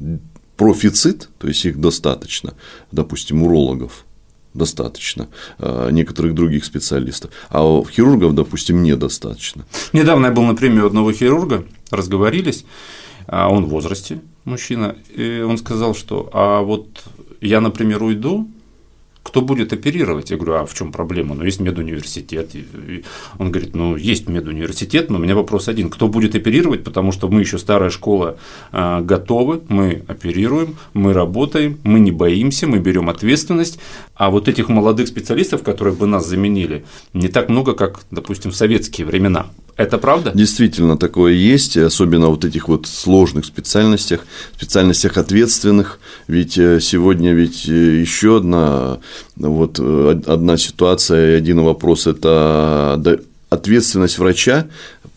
профицит, 0.56 1.28
то 1.38 1.48
есть 1.48 1.64
их 1.64 1.80
достаточно, 1.80 2.54
допустим, 2.92 3.42
урологов, 3.42 4.04
достаточно, 4.54 5.28
а, 5.58 5.90
некоторых 5.90 6.34
других 6.34 6.64
специалистов, 6.64 7.30
а 7.48 7.64
у 7.64 7.84
хирургов, 7.84 8.34
допустим, 8.34 8.82
недостаточно. 8.82 9.64
Недавно 9.92 10.26
я 10.26 10.32
был 10.32 10.44
на 10.44 10.54
премию 10.54 10.86
одного 10.86 11.12
хирурга, 11.12 11.64
разговорились, 11.90 12.64
а 13.26 13.48
он 13.48 13.66
в 13.66 13.68
возрасте, 13.68 14.20
мужчина, 14.44 14.96
и 15.14 15.40
он 15.40 15.58
сказал, 15.58 15.94
что 15.94 16.28
а 16.32 16.62
вот 16.62 16.86
я, 17.40 17.60
например, 17.60 18.02
уйду, 18.02 18.48
кто 19.22 19.40
будет 19.40 19.72
оперировать? 19.72 20.30
Я 20.30 20.36
говорю, 20.36 20.54
а 20.54 20.66
в 20.66 20.74
чем 20.74 20.92
проблема? 20.92 21.34
Ну, 21.34 21.44
есть 21.44 21.60
медуниверситет. 21.60 22.54
И 22.54 23.04
он 23.38 23.52
говорит, 23.52 23.74
ну, 23.74 23.96
есть 23.96 24.28
медуниверситет, 24.28 25.10
но 25.10 25.18
у 25.18 25.20
меня 25.20 25.34
вопрос 25.34 25.68
один. 25.68 25.90
Кто 25.90 26.08
будет 26.08 26.34
оперировать? 26.34 26.82
Потому 26.84 27.12
что 27.12 27.28
мы 27.28 27.40
еще 27.40 27.58
старая 27.58 27.90
школа 27.90 28.36
а, 28.72 29.00
готовы, 29.00 29.62
мы 29.68 30.02
оперируем, 30.08 30.76
мы 30.92 31.12
работаем, 31.12 31.78
мы 31.84 32.00
не 32.00 32.10
боимся, 32.10 32.66
мы 32.66 32.78
берем 32.78 33.08
ответственность. 33.08 33.78
А 34.14 34.30
вот 34.30 34.48
этих 34.48 34.68
молодых 34.68 35.08
специалистов, 35.08 35.62
которые 35.62 35.94
бы 35.94 36.06
нас 36.06 36.26
заменили, 36.26 36.84
не 37.14 37.28
так 37.28 37.48
много, 37.48 37.74
как, 37.74 38.00
допустим, 38.10 38.50
в 38.50 38.56
советские 38.56 39.06
времена. 39.06 39.46
Это 39.76 39.98
правда? 39.98 40.32
Действительно, 40.34 40.98
такое 40.98 41.32
есть, 41.32 41.76
особенно 41.76 42.28
вот 42.28 42.44
этих 42.44 42.68
вот 42.68 42.86
сложных 42.86 43.46
специальностях, 43.46 44.20
специальностях 44.54 45.16
ответственных. 45.16 45.98
Ведь 46.28 46.58
э, 46.58 46.78
сегодня 46.80 47.32
ведь 47.32 47.68
э, 47.68 48.00
еще 48.00 48.36
одна, 48.38 48.98
вот, 49.36 49.78
э, 49.80 50.20
одна 50.26 50.56
ситуация 50.58 51.32
и 51.32 51.38
один 51.38 51.62
вопрос– 51.62 52.06
это 52.06 53.00
ответственность 53.48 54.18
врача, 54.18 54.66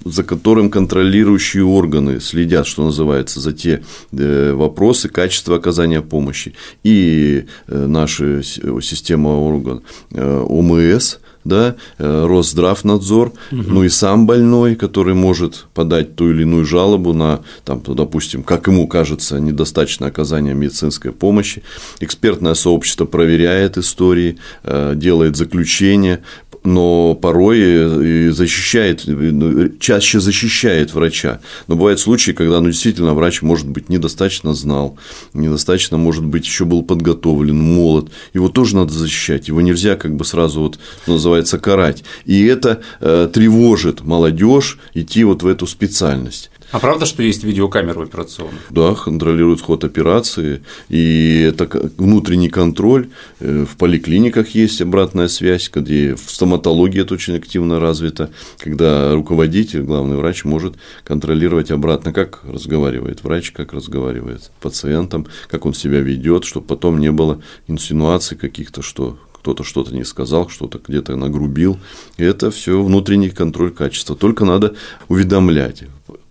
за 0.03 0.23
которым 0.23 0.69
контролирующие 0.69 1.63
органы 1.63 2.19
следят, 2.19 2.67
что 2.67 2.83
называется, 2.83 3.39
за 3.39 3.53
те 3.53 3.83
вопросы 4.11 5.09
качества 5.09 5.55
оказания 5.55 6.01
помощи. 6.01 6.53
И 6.83 7.45
наша 7.67 8.43
система 8.43 9.29
орган 9.29 9.83
ОМС, 10.11 11.17
да, 11.45 11.75
э, 11.97 12.25
Росздравнадзор, 12.25 13.27
угу. 13.27 13.35
ну 13.51 13.83
и 13.83 13.89
сам 13.89 14.25
больной, 14.25 14.75
который 14.75 15.13
может 15.13 15.67
подать 15.73 16.15
ту 16.15 16.31
или 16.31 16.41
иную 16.41 16.65
жалобу 16.65 17.13
на, 17.13 17.41
там, 17.63 17.81
допустим, 17.87 18.43
как 18.43 18.67
ему 18.67 18.87
кажется, 18.87 19.39
недостаточное 19.39 20.09
оказание 20.09 20.53
медицинской 20.55 21.11
помощи. 21.11 21.63
Экспертное 21.99 22.55
сообщество 22.55 23.05
проверяет 23.05 23.77
истории, 23.77 24.37
э, 24.63 24.93
делает 24.95 25.35
заключение, 25.35 26.23
но 26.65 27.15
порой 27.15 28.31
защищает, 28.31 29.03
ну, 29.05 29.69
чаще 29.79 30.19
защищает 30.19 30.93
врача. 30.93 31.39
Но 31.67 31.75
бывают 31.75 31.99
случаи, 31.99 32.31
когда 32.31 32.59
ну, 32.59 32.69
действительно 32.69 33.13
врач, 33.13 33.41
может 33.41 33.67
быть, 33.67 33.89
недостаточно 33.89 34.53
знал, 34.53 34.97
недостаточно, 35.33 35.97
может 35.97 36.23
быть, 36.23 36.45
еще 36.45 36.65
был 36.65 36.83
подготовлен, 36.83 37.57
молод. 37.57 38.11
Его 38.33 38.49
тоже 38.49 38.75
надо 38.75 38.93
защищать. 38.93 39.47
Его 39.47 39.61
нельзя 39.61 39.95
как 39.95 40.15
бы 40.15 40.25
сразу, 40.25 40.61
вот, 40.61 40.79
называется, 41.07 41.57
карать. 41.59 42.03
И 42.25 42.45
это 42.45 42.81
э, 42.99 43.29
тревожит 43.31 44.03
молодежь 44.03 44.79
идти 44.93 45.23
вот 45.23 45.43
в 45.43 45.47
эту 45.47 45.67
специальность. 45.67 46.51
А 46.75 46.79
правда, 46.79 47.05
что 47.05 47.23
есть 47.23 47.45
видеокамеры 47.45 48.01
в 48.01 48.03
операционной? 48.03 48.59
Да, 48.69 48.95
контролируют 48.95 49.61
ход 49.61 49.85
операции, 49.85 50.61
и 50.89 51.39
это 51.39 51.69
внутренний 51.97 52.49
контроль. 52.49 53.07
Э, 53.39 53.63
в 53.63 53.77
поликлиниках 53.77 54.49
есть 54.49 54.81
обратная 54.81 55.29
связь, 55.29 55.71
где 55.73 56.15
в 56.15 56.29
стоматологии 56.29 56.99
это 56.99 57.13
очень 57.13 57.37
активно 57.37 57.79
развито, 57.79 58.29
когда 58.57 59.13
руководитель, 59.15 59.83
главный 59.83 60.17
врач 60.17 60.43
может 60.43 60.75
контролировать 61.05 61.71
обратно, 61.71 62.11
как 62.11 62.41
разговаривает 62.43 63.23
врач, 63.23 63.51
как 63.51 63.71
разговаривает 63.71 64.43
с 64.43 64.51
пациентом, 64.59 65.27
как 65.47 65.65
он 65.65 65.73
себя 65.73 66.01
ведет, 66.01 66.43
чтобы 66.43 66.67
потом 66.67 66.99
не 66.99 67.13
было 67.13 67.41
инсинуаций 67.69 68.35
каких-то, 68.35 68.81
что 68.81 69.17
кто-то 69.45 69.63
что-то 69.63 69.93
не 69.93 70.03
сказал, 70.03 70.49
что-то 70.49 70.81
где-то 70.85 71.15
нагрубил. 71.15 71.77
И 72.17 72.23
это 72.23 72.49
все 72.49 72.83
внутренний 72.83 73.29
контроль 73.29 73.71
качества. 73.71 74.15
Только 74.15 74.43
надо 74.43 74.75
уведомлять 75.07 75.83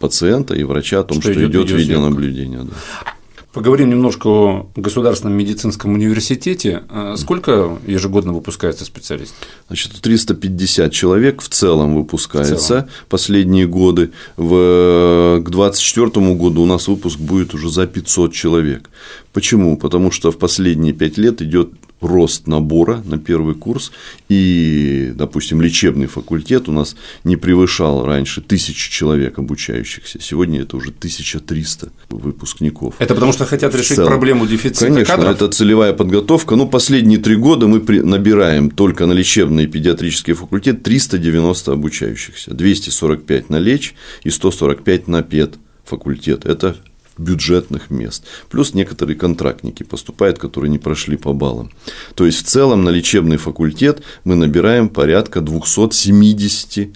пациента 0.04 0.54
и 0.54 0.64
врача 0.64 1.00
о 1.00 1.04
том, 1.04 1.20
что, 1.20 1.32
что 1.32 1.46
идет 1.46 1.70
видеонаблюдение. 1.70 2.64
Да. 2.64 3.14
Поговорим 3.54 3.88
немножко 3.88 4.28
о 4.28 4.70
Государственном 4.75 5.38
медицинском 5.38 5.94
университете. 5.94 6.82
А 6.90 7.14
сколько 7.16 7.78
ежегодно 7.87 8.32
выпускается 8.32 8.84
специалистов? 8.84 9.38
Значит, 9.68 9.92
350 10.02 10.92
человек 10.92 11.40
в 11.40 11.49
целом 11.49 11.94
выпускается 11.94 12.56
в 12.56 12.61
целом. 12.61 12.88
последние 13.08 13.68
годы. 13.68 14.11
В, 14.37 15.40
к 15.40 15.49
2024 15.50 16.34
году 16.34 16.62
у 16.62 16.66
нас 16.66 16.88
выпуск 16.88 17.18
будет 17.20 17.54
уже 17.54 17.70
за 17.70 17.87
500 17.87 18.32
человек. 18.32 18.90
Почему? 19.35 19.76
Потому 19.76 20.12
что 20.12 20.31
в 20.31 20.38
последние 20.38 20.95
5 20.95 21.19
лет 21.19 21.43
идет 21.43 21.73
рост 22.00 22.47
набора 22.47 23.03
на 23.05 23.19
первый 23.19 23.55
курс, 23.55 23.91
и, 24.29 25.12
допустим, 25.14 25.61
лечебный 25.61 26.07
факультет 26.07 26.69
у 26.69 26.73
нас 26.73 26.95
не 27.25 27.37
превышал 27.37 28.05
раньше 28.07 28.41
тысячи 28.43 28.91
человек 28.93 29.38
обучающихся, 29.38 30.21
сегодня 30.21 30.62
это 30.62 30.76
уже 30.76 30.91
1300 30.91 31.91
выпускников. 32.11 32.95
Это 32.99 33.14
потому 33.14 33.33
что 33.33 33.45
хотят 33.45 33.75
решить 33.75 33.97
целом. 33.97 34.09
проблему 34.09 34.47
дефицита 34.47 34.87
Конечно, 34.87 35.17
кадров? 35.17 35.35
это 35.35 35.49
целевая 35.49 35.93
подготовка, 35.95 36.55
ну, 36.57 36.69
последние 36.69 37.19
три 37.19 37.37
года 37.37 37.67
мы 37.67 37.81
набираем 37.81 38.71
только 38.71 39.07
на 39.07 39.12
лечебный 39.12 39.64
и 39.64 39.67
педиатрический 39.67 40.35
факультет 40.35 40.83
390 40.85 41.73
обучающихся, 41.73 42.55
245 42.55 43.50
на 43.50 43.59
леч 43.59 43.95
и 44.23 44.31
145 44.31 45.09
на 45.09 45.23
пед 45.23 45.55
факультет. 45.85 46.45
Это 46.45 46.76
бюджетных 47.18 47.90
мест. 47.90 48.25
Плюс 48.49 48.75
некоторые 48.75 49.16
контрактники 49.16 49.83
поступают, 49.83 50.38
которые 50.38 50.71
не 50.71 50.78
прошли 50.78 51.16
по 51.16 51.33
баллам. 51.33 51.71
То 52.14 52.26
есть, 52.26 52.44
в 52.44 52.49
целом 52.49 52.85
на 52.85 52.90
лечебный 52.90 53.37
факультет 53.37 54.02
мы 54.25 54.35
набираем 54.35 54.88
порядка 54.88 55.40
270 55.40 56.90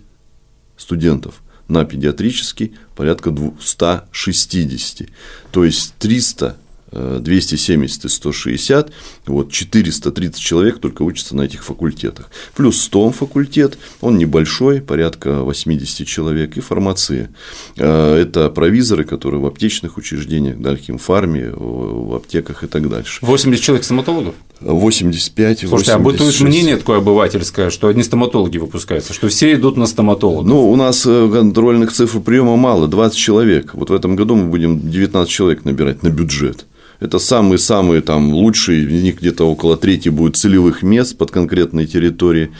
студентов. 0.76 1.42
На 1.68 1.84
педиатрический 1.84 2.74
порядка 2.96 3.30
260. 3.30 5.08
То 5.50 5.64
есть 5.64 5.94
300 5.98 6.56
270 6.92 8.04
и 8.04 8.08
160, 8.08 8.90
вот 9.26 9.52
430 9.52 10.40
человек 10.40 10.78
только 10.78 11.02
учатся 11.02 11.36
на 11.36 11.42
этих 11.42 11.64
факультетах. 11.64 12.30
Плюс 12.54 12.80
СТОМ 12.82 13.12
факультет, 13.12 13.78
он 14.00 14.18
небольшой, 14.18 14.80
порядка 14.80 15.42
80 15.42 16.06
человек, 16.06 16.56
и 16.56 16.60
фармация. 16.60 17.30
Э, 17.76 18.14
это 18.14 18.48
провизоры, 18.50 19.04
которые 19.04 19.40
в 19.40 19.46
аптечных 19.46 19.96
учреждениях, 19.96 20.58
Дальхимфарме, 20.58 21.50
в 21.54 22.14
аптеках 22.14 22.64
и 22.64 22.66
так 22.66 22.88
дальше. 22.88 23.18
80 23.22 23.62
человек 23.62 23.84
стоматологов? 23.84 24.34
85 24.60 25.60
Слушайте, 25.60 25.92
86. 25.92 25.94
а 25.94 25.98
бытует 25.98 26.40
мнение 26.40 26.76
такое 26.76 26.98
обывательское, 26.98 27.70
что 27.70 27.88
одни 27.88 28.02
стоматологи 28.02 28.58
выпускаются, 28.58 29.12
что 29.12 29.28
все 29.28 29.54
идут 29.54 29.76
на 29.76 29.86
стоматологов? 29.86 30.46
Ну, 30.46 30.70
у 30.70 30.76
нас 30.76 31.04
э, 31.06 31.30
контрольных 31.32 31.92
цифр 31.92 32.20
приема 32.20 32.56
мало, 32.56 32.88
20 32.88 33.16
человек. 33.16 33.74
Вот 33.74 33.90
в 33.90 33.92
этом 33.94 34.16
году 34.16 34.36
мы 34.36 34.44
будем 34.44 34.90
19 34.90 35.30
человек 35.30 35.64
набирать 35.64 36.02
на 36.02 36.08
бюджет. 36.08 36.66
Это 37.00 37.18
самые-самые 37.18 38.00
там 38.00 38.32
лучшие, 38.32 38.86
в 38.86 38.90
них 38.90 39.20
где-то 39.20 39.44
около 39.44 39.76
трети 39.76 40.08
будет 40.08 40.36
целевых 40.36 40.82
мест 40.82 41.16
под 41.16 41.30
конкретной 41.30 41.86
территории. 41.86 42.50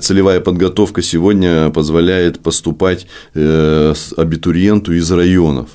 Целевая 0.00 0.40
подготовка 0.40 1.02
сегодня 1.02 1.70
позволяет 1.70 2.40
поступать 2.40 3.06
э, 3.34 3.94
абитуриенту 4.16 4.92
из 4.92 5.10
районов 5.10 5.68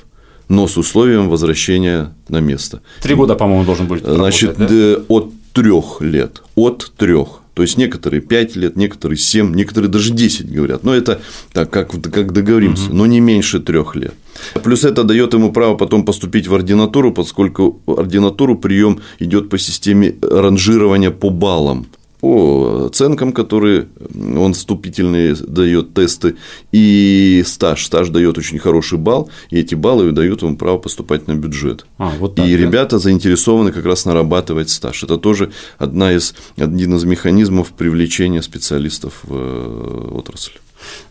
но 0.48 0.66
с 0.66 0.78
условием 0.78 1.28
возвращения 1.28 2.14
на 2.28 2.40
место. 2.40 2.80
Три 3.02 3.14
года, 3.14 3.34
по-моему, 3.34 3.64
должен 3.64 3.86
быть. 3.86 4.02
Значит, 4.02 4.56
да? 4.56 4.96
от 5.08 5.30
трех 5.52 6.00
лет. 6.00 6.42
От 6.54 6.90
трех. 6.96 7.40
То 7.58 7.62
есть 7.62 7.76
некоторые 7.76 8.20
5 8.20 8.54
лет, 8.54 8.76
некоторые 8.76 9.18
7, 9.18 9.52
некоторые 9.52 9.90
даже 9.90 10.12
10 10.12 10.48
говорят. 10.48 10.84
Но 10.84 10.94
это 10.94 11.20
так, 11.52 11.70
как, 11.70 11.90
как 11.90 12.32
договоримся, 12.32 12.84
угу. 12.84 12.94
но 12.94 13.06
не 13.06 13.18
меньше 13.18 13.58
трех 13.58 13.96
лет. 13.96 14.14
Плюс 14.62 14.84
это 14.84 15.02
дает 15.02 15.34
ему 15.34 15.50
право 15.50 15.74
потом 15.74 16.04
поступить 16.04 16.46
в 16.46 16.54
ординатуру, 16.54 17.12
поскольку 17.12 17.80
ординатуру 17.84 18.56
прием 18.56 19.00
идет 19.18 19.48
по 19.48 19.58
системе 19.58 20.14
ранжирования 20.22 21.10
по 21.10 21.30
баллам 21.30 21.88
по 22.20 22.86
оценкам, 22.86 23.32
которые 23.32 23.88
он 24.14 24.54
вступительные 24.54 25.34
дает 25.34 25.94
тесты, 25.94 26.36
и 26.72 27.42
стаж. 27.46 27.84
Стаж 27.84 28.08
дает 28.08 28.38
очень 28.38 28.58
хороший 28.58 28.98
балл, 28.98 29.30
и 29.50 29.58
эти 29.58 29.74
баллы 29.74 30.12
дают 30.12 30.42
ему 30.42 30.56
право 30.56 30.78
поступать 30.78 31.26
на 31.28 31.34
бюджет. 31.34 31.86
А, 31.98 32.12
вот 32.18 32.34
так, 32.34 32.46
и 32.46 32.56
да? 32.56 32.62
ребята 32.62 32.98
заинтересованы 32.98 33.72
как 33.72 33.84
раз 33.84 34.04
нарабатывать 34.04 34.70
стаж. 34.70 35.04
Это 35.04 35.16
тоже 35.16 35.52
одна 35.78 36.12
из, 36.12 36.34
один 36.56 36.94
из 36.96 37.04
механизмов 37.04 37.72
привлечения 37.72 38.42
специалистов 38.42 39.20
в 39.22 39.34
э, 39.34 40.10
отрасль. 40.14 40.52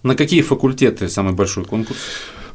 На 0.04 0.16
какие 0.16 0.42
факультеты 0.42 1.10
самый 1.10 1.34
большой 1.34 1.66
конкурс? 1.66 2.00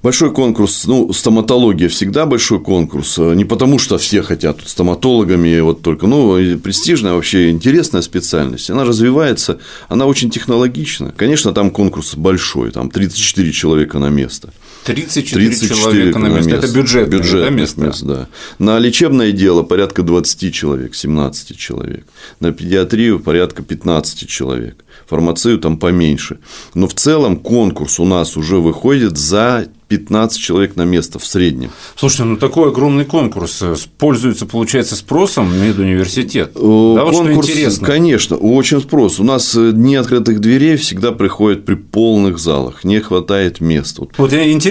Большой 0.02 0.32
конкурс, 0.32 0.86
ну, 0.86 1.12
стоматология 1.12 1.88
всегда 1.88 2.26
большой 2.26 2.58
конкурс, 2.58 3.18
э, 3.20 3.34
не 3.34 3.44
потому 3.44 3.78
что 3.78 3.98
все 3.98 4.22
хотят 4.22 4.58
стоматологами, 4.66 5.60
вот 5.60 5.82
только, 5.82 6.08
ну, 6.08 6.34
престижная, 6.58 7.12
вообще 7.12 7.50
интересная 7.50 8.02
специальность, 8.02 8.68
она 8.68 8.84
развивается, 8.84 9.60
она 9.88 10.06
очень 10.06 10.28
технологична. 10.28 11.12
Конечно, 11.16 11.52
там 11.52 11.70
конкурс 11.70 12.16
большой, 12.16 12.72
там 12.72 12.90
34 12.90 13.52
человека 13.52 14.00
на 14.00 14.08
место. 14.08 14.52
34, 14.84 15.46
34 15.46 15.80
человека 15.80 16.18
на 16.18 16.26
место. 16.28 16.56
Это 16.56 16.68
бюджет, 16.68 17.08
бюджет 17.08 17.44
да, 17.44 17.50
место? 17.50 17.80
место 17.80 18.04
да. 18.04 18.28
На 18.58 18.78
лечебное 18.78 19.32
дело 19.32 19.62
порядка 19.62 20.02
20 20.02 20.52
человек, 20.52 20.94
17 20.94 21.56
человек. 21.56 22.06
На 22.40 22.52
педиатрию 22.52 23.20
порядка 23.20 23.62
15 23.62 24.28
человек. 24.28 24.84
Фармацию 25.06 25.58
там 25.58 25.78
поменьше. 25.78 26.38
Но 26.74 26.88
в 26.88 26.94
целом 26.94 27.36
конкурс 27.36 28.00
у 28.00 28.04
нас 28.04 28.36
уже 28.36 28.56
выходит 28.56 29.16
за 29.16 29.68
15 29.92 30.40
человек 30.40 30.76
на 30.76 30.86
место 30.86 31.18
в 31.18 31.26
среднем. 31.26 31.70
Слушайте, 31.96 32.24
ну 32.24 32.36
такой 32.38 32.70
огромный 32.70 33.04
конкурс 33.04 33.62
пользуется, 33.98 34.46
получается, 34.46 34.96
спросом 34.96 35.54
медуниверситет. 35.62 36.52
Э, 36.54 36.94
да, 36.96 37.04
вот 37.04 37.14
конкурс, 37.14 37.46
что 37.46 37.52
интересно. 37.52 37.86
Конечно, 37.86 38.36
очень 38.36 38.80
спрос. 38.80 39.20
У 39.20 39.24
нас 39.24 39.54
э, 39.54 39.72
дни 39.72 39.96
открытых 39.96 40.40
дверей 40.40 40.76
всегда 40.76 41.12
приходят 41.12 41.66
при 41.66 41.74
полных 41.74 42.38
залах, 42.38 42.84
не 42.84 43.00
хватает 43.00 43.60
мест. 43.60 43.98
Вот 43.98 44.12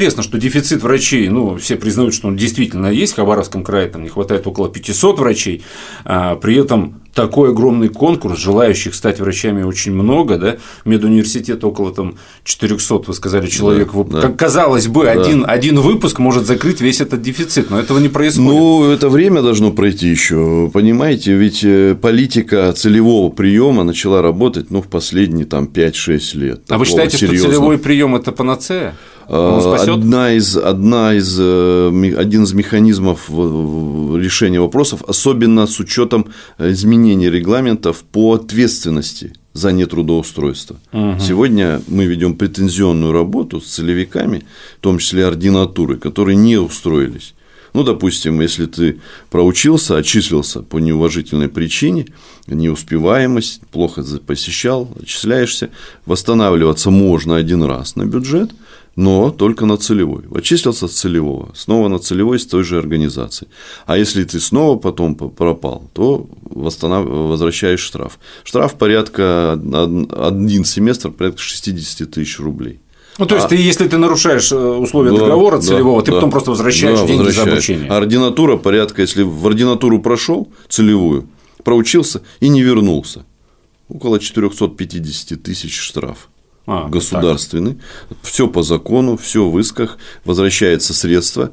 интересно, 0.02 0.24
что 0.24 0.40
дефицит 0.40 0.82
врачей, 0.82 1.30
ну, 1.30 1.58
все 1.58 1.76
признают, 1.76 2.16
что 2.16 2.28
он 2.28 2.36
действительно 2.36 2.88
есть, 2.88 3.14
в 3.14 3.18
Хабаровском 3.18 3.64
крае 3.64 3.88
там 3.88 4.02
не 4.02 4.10
хватает 4.10 4.48
около 4.48 4.68
500 4.68 5.20
врачей, 5.20 5.64
а 6.06 6.38
при 6.38 6.56
этом 6.56 7.02
такой 7.14 7.52
огромный 7.52 7.90
конкурс, 7.90 8.40
желающих 8.40 8.96
стать 8.96 9.20
врачами 9.20 9.62
очень 9.62 9.94
много, 9.94 10.38
да, 10.40 10.58
медуниверситет 10.86 11.64
около 11.64 11.94
там 11.94 12.16
400, 12.46 12.96
вы 13.06 13.14
сказали, 13.14 13.46
человек, 13.46 13.92
да, 13.94 14.22
да. 14.22 14.30
казалось 14.30 14.88
бы, 14.88 15.06
да. 15.06 15.12
один, 15.12 15.46
один 15.48 15.80
выпуск 15.80 16.18
может 16.18 16.48
закрыть 16.48 16.82
весь 16.82 17.00
этот 17.00 17.22
дефицит, 17.22 17.70
но 17.70 17.80
этого 17.80 18.00
не 18.00 18.10
происходит. 18.10 18.50
Ну, 18.50 18.90
это 18.90 19.08
время 19.08 19.44
должно 19.44 19.70
пройти 19.72 20.08
еще, 20.08 20.72
понимаете, 20.74 21.34
ведь 21.34 21.64
э, 21.64 21.96
политика 22.02 22.74
целевого 22.74 23.30
приема 23.30 23.84
начала 23.84 24.24
работать, 24.24 24.72
ну, 24.72 24.82
в 24.82 24.88
последние 24.88 25.46
там 25.46 25.66
5-6 25.72 26.38
лет. 26.40 26.62
А 26.70 26.80
вы 26.80 26.86
считаете, 26.86 27.18
серьезного. 27.18 27.38
что 27.38 27.50
целевой 27.50 27.78
прием 27.78 28.16
это 28.16 28.32
панацея? 28.32 28.96
Одна 29.32 30.34
из, 30.34 30.58
одна 30.58 31.14
из, 31.14 31.38
э, 31.40 32.16
один 32.18 32.44
из 32.44 32.52
механизмов 32.52 33.30
решения 33.30 34.60
вопросов, 34.60 35.04
особенно 35.08 35.68
с 35.68 35.80
учетом 35.80 36.26
изменений 36.60 37.30
регламентов 37.30 38.04
по 38.12 38.34
ответственности 38.34 39.34
за 39.54 39.72
нетрудоустройство. 39.72 40.76
Угу. 40.92 41.20
Сегодня 41.22 41.82
мы 41.88 42.06
ведем 42.06 42.34
претензионную 42.34 43.14
работу 43.14 43.62
с 43.62 43.68
целевиками, 43.68 44.44
в 44.80 44.82
том 44.82 44.98
числе 44.98 45.26
ординатуры, 45.26 45.96
которые 45.96 46.36
не 46.36 46.58
устроились. 46.58 47.34
Ну, 47.74 47.84
допустим, 47.84 48.42
если 48.42 48.66
ты 48.66 49.00
проучился, 49.30 49.96
отчислился 49.96 50.62
по 50.62 50.80
неуважительной 50.80 51.48
причине, 51.48 52.08
неуспеваемость, 52.48 53.62
плохо 53.72 54.04
посещал, 54.28 54.90
отчисляешься, 55.02 55.70
восстанавливаться 56.06 56.92
можно 56.92 57.38
один 57.38 57.64
раз 57.64 57.96
на 57.96 58.06
бюджет– 58.06 58.52
но 59.02 59.32
только 59.32 59.66
на 59.66 59.78
целевой. 59.78 60.26
Отчислился 60.32 60.88
с 60.88 60.92
целевого, 60.92 61.50
снова 61.56 61.88
на 61.88 61.98
целевой 61.98 62.38
с 62.38 62.46
той 62.46 62.64
же 62.64 62.78
организации. 62.78 63.48
А 63.88 63.98
если 63.98 64.24
ты 64.24 64.40
снова 64.40 64.78
потом 64.78 65.16
пропал, 65.16 65.90
то 65.94 66.28
восстанов... 66.44 67.08
возвращаешь 67.08 67.80
штраф. 67.80 68.20
Штраф 68.44 68.76
порядка 68.76 69.54
один 69.54 70.66
семестр, 70.66 71.10
порядка 71.10 71.42
60 71.42 72.12
тысяч 72.12 72.40
рублей. 72.40 72.80
Ну, 73.18 73.26
то 73.26 73.36
есть, 73.36 73.48
а, 73.48 73.50
ты, 73.50 73.56
если 73.56 73.88
ты 73.88 73.98
нарушаешь 73.98 74.52
э, 74.52 74.56
условия 74.56 75.12
да, 75.12 75.18
договора 75.18 75.60
целевого, 75.60 76.02
да, 76.02 76.06
ты 76.06 76.12
да, 76.12 76.18
потом 76.18 76.32
просто 76.32 76.52
возвращаешь 76.52 77.00
да, 77.00 77.08
деньги 77.08 77.24
возвращаешь. 77.24 77.46
за 77.46 77.54
обучение. 77.54 77.90
ординатура 77.90 78.58
порядка, 78.58 79.02
если 79.02 79.24
в 79.24 79.46
ординатуру 79.48 80.00
прошел 80.00 80.52
целевую, 80.70 81.28
проучился 81.64 82.22
и 82.40 82.50
не 82.50 82.62
вернулся, 82.62 83.26
около 83.90 84.20
450 84.20 85.42
тысяч 85.42 85.78
штраф 85.78 86.30
а, 86.66 86.88
государственный, 86.88 87.78
все 88.22 88.48
по 88.48 88.64
закону, 88.64 89.18
все 89.18 89.50
в 89.50 89.60
исках, 89.60 89.98
возвращается 90.26 90.94
средства. 90.94 91.52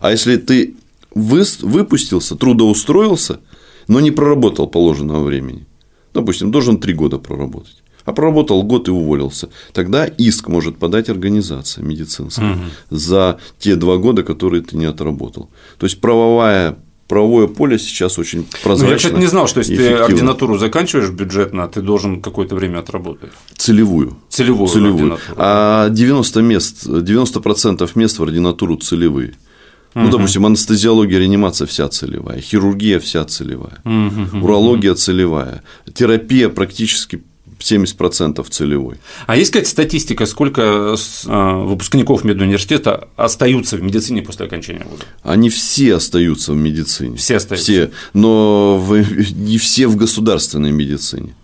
А 0.00 0.10
если 0.10 0.36
ты 0.36 0.76
выпустился, 1.14 2.36
трудоустроился, 2.36 3.40
но 3.88 4.00
не 4.00 4.10
проработал 4.10 4.66
положенного 4.66 5.24
времени, 5.24 5.66
допустим, 6.14 6.50
должен 6.50 6.78
три 6.78 6.94
года 6.94 7.18
проработать, 7.18 7.82
а 8.04 8.12
проработал 8.12 8.62
год 8.62 8.88
и 8.88 8.90
уволился, 8.90 9.48
тогда 9.72 10.04
иск 10.04 10.48
может 10.48 10.78
подать 10.78 11.08
организация 11.08 11.82
медицинская 11.84 12.52
угу. 12.52 12.64
за 12.90 13.40
те 13.58 13.76
два 13.76 13.96
года, 13.96 14.22
которые 14.22 14.62
ты 14.62 14.76
не 14.76 14.84
отработал. 14.84 15.50
То 15.78 15.86
есть 15.86 16.00
правовая 16.00 16.78
правовое 17.10 17.48
поле 17.48 17.78
сейчас 17.78 18.18
очень 18.18 18.46
прозрачно. 18.62 18.86
Ну, 18.86 18.90
я, 18.92 18.96
кстати, 18.96 19.14
не 19.14 19.26
знал, 19.26 19.48
что 19.48 19.60
если 19.60 19.76
ты 19.76 19.94
ординатуру 19.94 20.58
заканчиваешь 20.58 21.10
бюджетно, 21.10 21.66
ты 21.66 21.82
должен 21.82 22.22
какое-то 22.22 22.54
время 22.54 22.78
отработать. 22.78 23.32
Целевую. 23.56 24.16
Целевую. 24.28 24.68
Целевую. 24.68 25.18
А 25.36 25.88
90 25.88 26.42
мест, 26.42 26.86
90% 26.86 27.90
мест 27.96 28.18
в 28.18 28.22
ординатуру 28.22 28.76
целевые. 28.76 29.34
Ну, 29.94 30.02
угу. 30.04 30.10
допустим, 30.12 30.46
анестезиология, 30.46 31.18
реанимация 31.18 31.66
вся 31.66 31.88
целевая, 31.88 32.40
хирургия 32.40 33.00
вся 33.00 33.24
целевая, 33.24 33.80
угу. 33.84 34.44
урология 34.44 34.94
целевая, 34.94 35.62
терапия 35.92 36.48
практически 36.48 37.24
70% 37.60 38.44
целевой. 38.50 38.96
А 39.26 39.36
есть 39.36 39.50
какая-то 39.50 39.70
статистика, 39.70 40.26
сколько 40.26 40.96
а, 41.26 41.64
выпускников 41.64 42.24
медуниверситета 42.24 43.08
остаются 43.16 43.76
в 43.76 43.82
медицине 43.82 44.22
после 44.22 44.46
окончания 44.46 44.84
года? 44.84 45.04
Они 45.22 45.50
все 45.50 45.96
остаются 45.96 46.52
в 46.52 46.56
медицине. 46.56 47.16
Все 47.16 47.36
остаются. 47.36 47.72
Все, 47.72 47.90
но 48.14 48.84
не 49.34 49.58
все 49.58 49.86
в 49.86 49.96
государственной 49.96 50.72
медицине. 50.72 51.34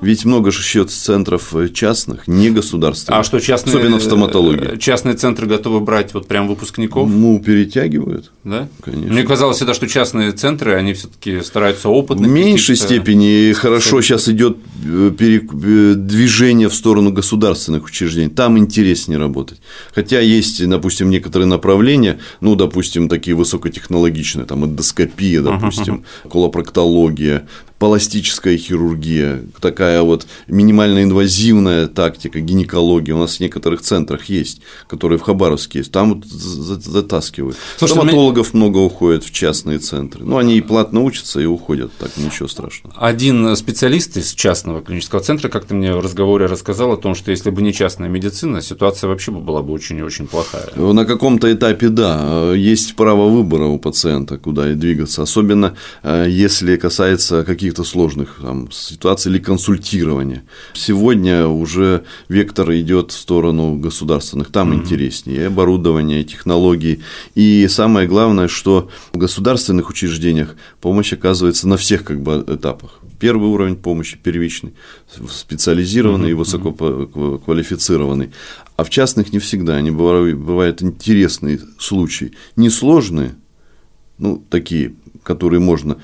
Ведь 0.00 0.24
много 0.24 0.50
же 0.50 0.60
еще 0.60 0.84
центров 0.84 1.54
э, 1.54 1.68
частных, 1.68 2.28
не 2.28 2.50
государственных. 2.50 3.20
А 3.20 3.24
что 3.24 3.40
частные, 3.40 3.76
особенно 3.76 3.98
в 3.98 4.02
стоматологии. 4.02 4.74
Э, 4.74 4.78
частные 4.78 5.14
центры 5.14 5.46
готовы 5.46 5.80
брать 5.80 6.14
вот 6.14 6.28
прям 6.28 6.48
выпускников? 6.48 7.08
Ну, 7.08 7.40
перетягивают. 7.40 8.30
Да? 8.44 8.68
Конечно. 8.82 9.12
Мне 9.12 9.22
казалось 9.24 9.56
всегда, 9.56 9.74
что 9.74 9.88
частные 9.88 10.32
центры, 10.32 10.74
они 10.74 10.92
все-таки 10.92 11.42
стараются 11.42 11.88
опытных. 11.88 12.28
В 12.28 12.32
меньшей 12.32 12.76
степени 12.76 13.52
хорошо 13.52 14.00
сейчас 14.02 14.28
идет 14.28 14.58
э, 14.84 15.10
движение 15.96 16.68
в 16.68 16.74
сторону 16.74 17.12
государственных 17.12 17.86
учреждений. 17.86 18.30
Там 18.30 18.58
интереснее 18.58 19.18
работать. 19.18 19.60
Хотя 19.94 20.20
есть, 20.20 20.66
допустим, 20.68 21.10
некоторые 21.10 21.46
направления, 21.46 22.18
ну, 22.40 22.54
допустим, 22.54 23.08
такие 23.08 23.34
высокотехнологичные, 23.36 24.46
там 24.46 24.64
эндоскопия, 24.64 25.42
допустим, 25.42 26.04
uh-huh. 26.24 26.30
колопроктология, 26.30 27.48
пластическая 27.78 28.56
хирургия, 28.56 29.42
так 29.60 29.78
такая 29.78 30.02
вот 30.02 30.26
минимально 30.48 31.04
инвазивная 31.04 31.86
тактика 31.86 32.40
гинекологии 32.40 33.12
у 33.12 33.18
нас 33.18 33.36
в 33.36 33.40
некоторых 33.40 33.80
центрах 33.80 34.24
есть, 34.24 34.60
которые 34.88 35.20
в 35.20 35.22
Хабаровске 35.22 35.78
есть, 35.78 35.92
там 35.92 36.14
вот 36.14 36.26
затаскивают. 36.26 37.56
Слушайте, 37.76 38.00
Стоматологов 38.00 38.54
меня... 38.54 38.64
много 38.64 38.78
уходит 38.78 39.22
в 39.22 39.32
частные 39.32 39.78
центры. 39.78 40.24
Ну, 40.24 40.36
они 40.36 40.56
и 40.56 40.60
платно 40.60 41.02
учатся, 41.02 41.38
и 41.38 41.44
уходят, 41.44 41.92
так 41.96 42.10
ничего 42.16 42.48
страшного. 42.48 42.96
Один 42.98 43.54
специалист 43.54 44.16
из 44.16 44.32
частного 44.32 44.80
клинического 44.80 45.20
центра 45.20 45.48
как-то 45.48 45.76
мне 45.76 45.94
в 45.94 46.00
разговоре 46.00 46.46
рассказал 46.46 46.92
о 46.92 46.96
том, 46.96 47.14
что 47.14 47.30
если 47.30 47.50
бы 47.50 47.62
не 47.62 47.72
частная 47.72 48.08
медицина, 48.08 48.60
ситуация 48.62 49.06
вообще 49.06 49.30
была 49.30 49.62
бы 49.62 49.72
очень 49.72 49.98
и 49.98 50.02
очень 50.02 50.26
плохая. 50.26 50.66
На 50.74 51.04
каком-то 51.04 51.52
этапе, 51.52 51.88
да, 51.88 52.52
есть 52.52 52.96
право 52.96 53.28
выбора 53.28 53.66
у 53.66 53.78
пациента, 53.78 54.38
куда 54.38 54.72
и 54.72 54.74
двигаться, 54.74 55.22
особенно 55.22 55.76
э, 56.02 56.26
если 56.28 56.76
касается 56.76 57.44
каких-то 57.68 57.84
сложных 57.84 58.38
там, 58.40 58.70
ситуаций 58.72 59.30
или 59.30 59.38
консультирования. 59.38 60.42
Сегодня 60.72 61.46
уже 61.46 62.04
вектор 62.30 62.72
идет 62.72 63.10
в 63.10 63.18
сторону 63.18 63.76
государственных, 63.76 64.50
там 64.50 64.70
угу. 64.70 64.78
интереснее, 64.78 65.42
и 65.42 65.44
оборудование, 65.44 66.22
и 66.22 66.24
технологии, 66.24 67.00
и 67.34 67.68
самое 67.68 68.08
главное, 68.08 68.48
что 68.48 68.88
в 69.12 69.18
государственных 69.18 69.90
учреждениях 69.90 70.56
помощь 70.80 71.12
оказывается 71.12 71.68
на 71.68 71.76
всех 71.76 72.04
как 72.04 72.22
бы 72.22 72.42
этапах. 72.48 73.00
Первый 73.20 73.50
уровень 73.50 73.76
помощи 73.76 74.16
первичный, 74.16 74.72
специализированный 75.30 76.30
и 76.30 76.34
высококвалифицированный. 76.34 78.30
А 78.76 78.84
в 78.84 78.90
частных 78.90 79.32
не 79.32 79.40
всегда. 79.40 79.74
Они 79.74 79.90
бывают, 79.90 80.38
бывают 80.38 80.82
интересные 80.82 81.60
случаи. 81.78 82.32
Несложные, 82.56 83.34
ну, 84.18 84.42
такие, 84.48 84.94
которые 85.28 85.60
можно 85.60 85.96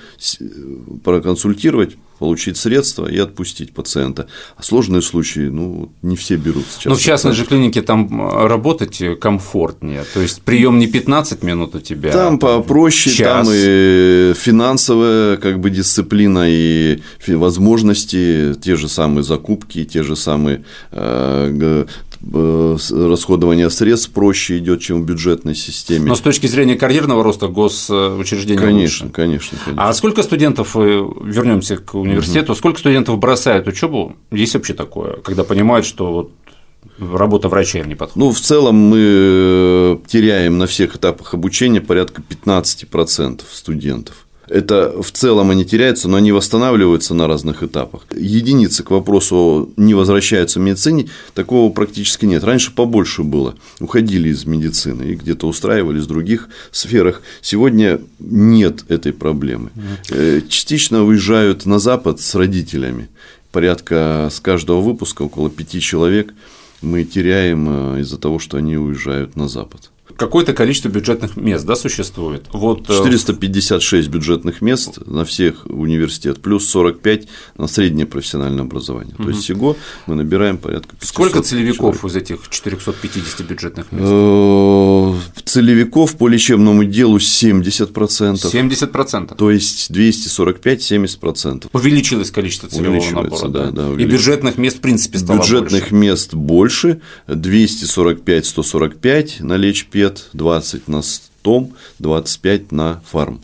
проконсультировать, 1.03 1.97
получить 2.19 2.57
средства 2.57 3.07
и 3.07 3.19
отпустить 3.19 3.73
пациента. 3.73 4.29
А 4.57 4.63
сложные 4.63 5.03
случаи, 5.03 5.49
ну, 5.49 5.91
не 6.03 6.15
все 6.15 6.37
берут 6.37 6.65
сейчас. 6.71 6.85
Но 6.85 6.95
в 6.95 7.01
частной 7.01 7.33
же 7.33 7.45
клинике 7.45 7.83
там 7.83 8.23
э, 8.23 8.47
работать 8.47 9.03
комфортнее, 9.21 10.05
то 10.15 10.21
есть 10.21 10.43
прием 10.43 10.79
не 10.79 10.87
15 10.87 11.43
минут 11.43 11.75
у 11.75 11.81
тебя. 11.81 12.13
Там 12.13 12.35
а 12.35 12.39
попроще, 12.39 13.17
час. 13.17 13.47
там 13.47 13.55
и 13.57 14.33
финансовая 14.37 15.37
как 15.39 15.59
бы 15.59 15.71
дисциплина 15.71 16.45
и 16.49 17.01
возможности, 17.27 18.55
те 18.61 18.77
же 18.77 18.89
самые 18.89 19.25
закупки, 19.25 19.85
те 19.85 20.03
же 20.03 20.15
самые 20.15 20.65
э, 20.93 21.35
Э, 21.35 21.87
расходование 22.33 23.71
средств 23.71 24.11
проще 24.11 24.59
идет, 24.59 24.81
чем 24.81 25.03
в 25.03 25.07
бюджетной 25.07 25.55
системе. 25.55 26.07
Но 26.07 26.15
с 26.15 26.21
точки 26.21 26.47
зрения 26.47 26.77
карьерного 26.77 27.23
роста 27.23 27.49
госучреждения 27.49 28.61
конечно, 28.61 29.07
лучше. 29.07 29.15
Конечно, 29.15 29.59
конечно. 29.65 29.83
А 29.83 29.93
сколько 29.93 30.23
студентов, 30.23 30.77
э, 30.77 30.79
вернемся 30.81 31.77
к 31.77 31.95
университету, 31.95 32.53
угу. 32.53 32.59
сколько 32.59 32.79
студентов 32.79 33.19
бросают 33.19 33.67
учебу? 33.67 34.17
Есть 34.31 34.55
вообще 34.55 34.75
такое, 34.75 35.17
когда 35.19 35.45
понимают, 35.45 35.87
что 35.87 36.13
вот 36.13 36.33
работа 36.99 37.49
врача 37.49 37.81
им 37.81 37.89
не 37.89 37.95
подходит? 37.95 38.17
Ну, 38.17 38.33
в 38.33 38.41
целом 38.41 38.77
мы 38.77 38.99
э, 39.01 39.97
теряем 40.07 40.59
на 40.59 40.67
всех 40.67 40.97
этапах 40.97 41.35
обучения 41.35 41.81
порядка 41.81 42.23
15% 42.23 43.43
студентов. 43.51 44.24
Это 44.49 45.01
в 45.03 45.11
целом 45.11 45.51
они 45.51 45.65
теряются, 45.65 46.09
но 46.09 46.17
они 46.17 46.33
восстанавливаются 46.33 47.15
на 47.15 47.27
разных 47.27 47.63
этапах. 47.63 48.07
Единицы 48.15 48.83
к 48.83 48.91
вопросу 48.91 49.71
не 49.77 49.95
возвращаются 49.95 50.59
в 50.59 50.63
медицине, 50.63 51.09
такого 51.35 51.73
практически 51.73 52.27
нет. 52.27 52.45
Раньше 52.45 52.73
побольше 52.73 53.23
было. 53.23 53.55
Уходили 53.81 54.29
из 54.29 54.45
медицины 54.45 55.05
и 55.05 55.15
где-то 55.15 55.47
устраивались 55.47 56.05
в 56.05 56.09
других 56.09 56.49
сферах. 56.71 57.23
Сегодня 57.41 58.01
нет 58.19 58.85
этой 58.89 59.13
проблемы. 59.13 59.71
Э, 60.11 60.41
частично 60.49 61.05
уезжают 61.05 61.67
на 61.67 61.79
Запад 61.79 62.21
с 62.21 62.35
родителями. 62.35 63.09
Порядка 63.53 64.29
с 64.33 64.41
каждого 64.41 64.81
выпуска 64.81 65.23
около 65.23 65.49
пяти 65.49 65.81
человек 65.81 66.35
мы 66.83 67.05
теряем 67.05 67.97
э, 67.97 68.01
из-за 68.01 68.19
того, 68.19 68.39
что 68.39 68.59
они 68.59 68.77
уезжают 68.77 69.37
на 69.37 69.49
Запад 69.49 69.91
какое-то 70.17 70.53
количество 70.53 70.89
бюджетных 70.89 71.37
мест 71.37 71.65
да, 71.65 71.77
существует. 71.77 72.47
Вот... 72.53 72.87
456 72.87 74.09
э, 74.09 74.11
бюджетных 74.11 74.63
мест 74.63 74.99
на 75.07 75.25
всех 75.25 75.67
университет, 75.67 76.41
плюс 76.41 76.69
45 76.69 77.29
на 77.57 77.67
среднее 77.67 78.07
профессиональное 78.07 78.65
образование. 78.65 79.15
Угу. 79.15 79.25
То 79.25 79.31
есть 79.31 79.43
всего 79.43 79.77
мы 80.07 80.15
набираем 80.15 80.59
порядка 80.59 80.97
500 80.97 81.09
Сколько 81.09 81.43
целевиков 81.43 82.01
человек. 82.01 82.05
из 82.05 82.17
этих 82.17 82.49
450 82.49 83.47
бюджетных 83.47 83.93
мест? 83.93 84.05
Э, 84.05 85.15
целевиков 85.45 86.17
по 86.17 86.29
лечебному 86.29 86.85
делу 86.85 87.19
70%. 87.19 88.35
70%. 88.35 89.37
То 89.37 89.51
есть 89.51 89.91
245-70%. 89.91 91.69
Увеличилось 91.73 92.31
количество 92.31 92.69
целевого 92.69 93.11
набора. 93.11 93.49
Да, 93.49 93.71
да, 93.71 93.93
И 93.93 94.05
бюджетных 94.05 94.59
мест 94.59 94.79
в 94.79 94.81
принципе 94.81 95.19
стало 95.19 95.39
Бюджетных 95.39 95.91
больше. 95.91 95.95
мест 95.95 96.35
больше, 96.35 97.01
245-145 97.29 99.43
на 99.43 99.57
лечпед 99.57 100.04
лет 100.05 100.29
20 100.33 100.89
на 100.89 101.03
стом, 101.03 101.75
25 101.99 102.73
на 102.73 103.03
фарм. 103.11 103.41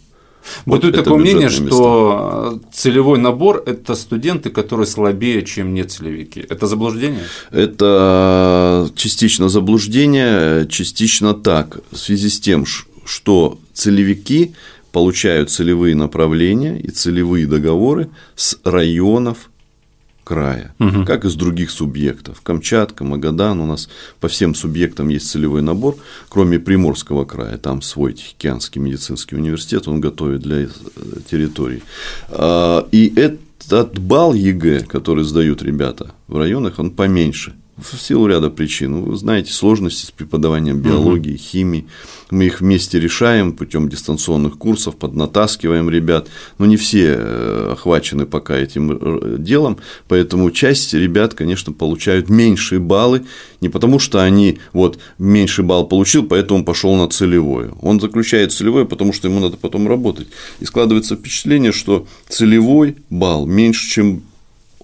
Вот 0.64 0.76
Бытует 0.76 0.96
такое 0.96 1.18
мнение, 1.18 1.44
места. 1.44 1.66
что 1.66 2.60
целевой 2.72 3.18
набор– 3.18 3.62
это 3.66 3.94
студенты, 3.94 4.50
которые 4.50 4.86
слабее, 4.86 5.44
чем 5.44 5.74
не 5.74 5.84
целевики. 5.84 6.44
Это 6.48 6.66
заблуждение? 6.66 7.24
Это 7.50 8.90
частично 8.94 9.48
заблуждение, 9.48 10.66
частично 10.66 11.34
так. 11.34 11.80
В 11.90 11.96
связи 11.96 12.28
с 12.28 12.40
тем, 12.40 12.64
что 13.04 13.58
целевики 13.74 14.54
получают 14.92 15.50
целевые 15.50 15.94
направления 15.94 16.78
и 16.78 16.90
целевые 16.90 17.46
договоры 17.46 18.08
с 18.34 18.58
районов 18.64 19.50
края, 20.30 20.72
угу. 20.78 21.04
как 21.04 21.24
и 21.24 21.28
с 21.28 21.34
других 21.34 21.72
субъектов. 21.72 22.40
Камчатка, 22.40 23.02
Магадан, 23.02 23.58
у 23.60 23.66
нас 23.66 23.88
по 24.20 24.28
всем 24.28 24.54
субъектам 24.54 25.08
есть 25.08 25.28
целевой 25.28 25.60
набор, 25.60 25.96
кроме 26.28 26.60
Приморского 26.60 27.24
края, 27.24 27.58
там 27.58 27.82
свой 27.82 28.12
Тихоокеанский 28.12 28.80
медицинский 28.80 29.34
университет, 29.34 29.88
он 29.88 30.00
готовит 30.00 30.42
для 30.42 30.58
э, 30.58 30.68
территорий. 31.28 31.82
А, 32.28 32.86
и 32.92 33.12
этот 33.16 33.98
балл 33.98 34.32
ЕГЭ, 34.34 34.82
который 34.82 35.24
сдают 35.24 35.62
ребята 35.62 36.14
в 36.28 36.36
районах, 36.36 36.78
он 36.78 36.92
поменьше 36.92 37.54
в 37.82 38.00
силу 38.00 38.26
ряда 38.26 38.50
причин. 38.50 39.02
Вы 39.02 39.16
знаете, 39.16 39.52
сложности 39.52 40.06
с 40.06 40.10
преподаванием 40.10 40.80
биологии, 40.80 41.36
химии. 41.36 41.86
Мы 42.30 42.46
их 42.46 42.60
вместе 42.60 43.00
решаем 43.00 43.52
путем 43.52 43.88
дистанционных 43.88 44.56
курсов, 44.56 44.96
поднатаскиваем 44.96 45.90
ребят. 45.90 46.28
Но 46.58 46.66
не 46.66 46.76
все 46.76 47.16
э, 47.16 47.72
охвачены 47.72 48.26
пока 48.26 48.56
этим 48.56 48.92
э, 48.92 49.36
делом, 49.38 49.78
поэтому 50.06 50.50
часть 50.50 50.94
ребят, 50.94 51.34
конечно, 51.34 51.72
получают 51.72 52.28
меньшие 52.28 52.78
баллы, 52.78 53.24
не 53.60 53.68
потому 53.68 53.98
что 53.98 54.22
они 54.22 54.58
вот 54.72 54.98
меньший 55.18 55.64
балл 55.64 55.86
получил, 55.86 56.24
поэтому 56.24 56.64
пошел 56.64 56.94
на 56.96 57.08
целевое. 57.08 57.72
Он 57.82 58.00
заключает 58.00 58.52
целевое, 58.52 58.84
потому 58.84 59.12
что 59.12 59.28
ему 59.28 59.40
надо 59.40 59.56
потом 59.56 59.88
работать. 59.88 60.28
И 60.60 60.64
складывается 60.64 61.16
впечатление, 61.16 61.72
что 61.72 62.06
целевой 62.28 62.96
балл 63.10 63.46
меньше, 63.46 63.88
чем 63.88 64.22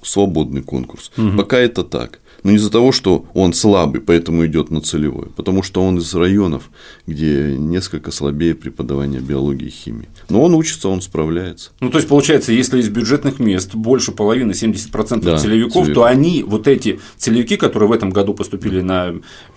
свободный 0.03 0.63
конкурс. 0.63 1.11
Угу. 1.17 1.37
Пока 1.37 1.59
это 1.59 1.85
так. 1.85 2.21
Но 2.43 2.51
не 2.51 2.57
из-за 2.57 2.71
того, 2.71 2.93
что 2.93 3.27
он 3.35 3.53
слабый, 3.53 4.01
поэтому 4.01 4.47
идет 4.47 4.71
на 4.71 4.81
целевой, 4.81 5.29
потому 5.37 5.63
что 5.63 5.83
он 5.83 5.99
из 5.99 6.15
районов, 6.15 6.71
где 7.07 7.57
несколько 7.57 8.11
слабее 8.11 8.55
преподавание 8.55 9.21
биологии 9.21 9.67
и 9.67 9.71
химии. 9.71 10.09
Но 10.29 10.43
он 10.43 10.55
учится, 10.55 10.89
он 10.89 11.03
справляется. 11.03 11.71
Ну, 11.81 11.91
то 11.91 11.99
есть, 11.99 12.09
получается, 12.09 12.53
если 12.53 12.81
из 12.81 12.89
бюджетных 12.89 13.39
мест 13.39 13.75
больше 13.75 14.13
половины, 14.13 14.53
70% 14.53 15.21
да, 15.21 15.39
целевиков, 15.39 15.85
целевик. 15.85 15.95
то 15.95 16.05
они, 16.05 16.43
вот 16.43 16.69
эти 16.69 17.01
целевики, 17.17 17.57
которые 17.57 17.89
в 17.89 17.93
этом 17.93 18.11
году 18.11 18.35
поступили 18.35 18.81
на 18.81 19.15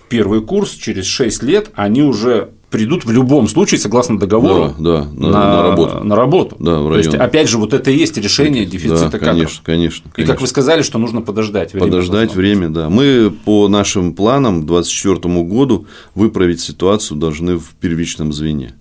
первый 0.08 0.42
курс, 0.42 0.72
через 0.72 1.06
6 1.06 1.42
лет, 1.42 1.70
они 1.74 2.02
уже 2.02 2.50
придут 2.70 3.04
в 3.04 3.10
любом 3.10 3.48
случае, 3.48 3.80
согласно 3.80 4.18
договору, 4.18 4.74
да, 4.78 5.02
да, 5.02 5.08
на, 5.12 5.30
на, 5.30 5.62
работу. 5.62 6.04
На 6.04 6.16
работу. 6.16 6.56
Да, 6.58 6.78
в 6.78 6.92
То 6.92 6.98
есть, 6.98 7.14
опять 7.14 7.48
же, 7.48 7.58
вот 7.58 7.74
это 7.74 7.90
и 7.90 7.96
есть 7.96 8.16
решение 8.16 8.64
дефицита 8.64 9.10
да, 9.10 9.18
кадров. 9.18 9.34
Конечно, 9.34 9.62
конечно, 9.64 10.10
конечно. 10.12 10.22
И 10.22 10.24
как 10.24 10.40
вы 10.40 10.46
сказали, 10.46 10.82
что 10.82 10.98
нужно 10.98 11.20
подождать 11.20 11.72
время. 11.72 11.86
Подождать 11.86 12.34
время, 12.34 12.68
да. 12.68 12.88
Мы 12.88 13.30
по 13.44 13.68
нашим 13.68 14.14
планам 14.14 14.62
к 14.62 14.66
2024 14.66 15.42
году 15.42 15.86
выправить 16.14 16.60
ситуацию 16.60 17.18
должны 17.18 17.56
в 17.58 17.74
первичном 17.80 18.32
звене 18.32 18.74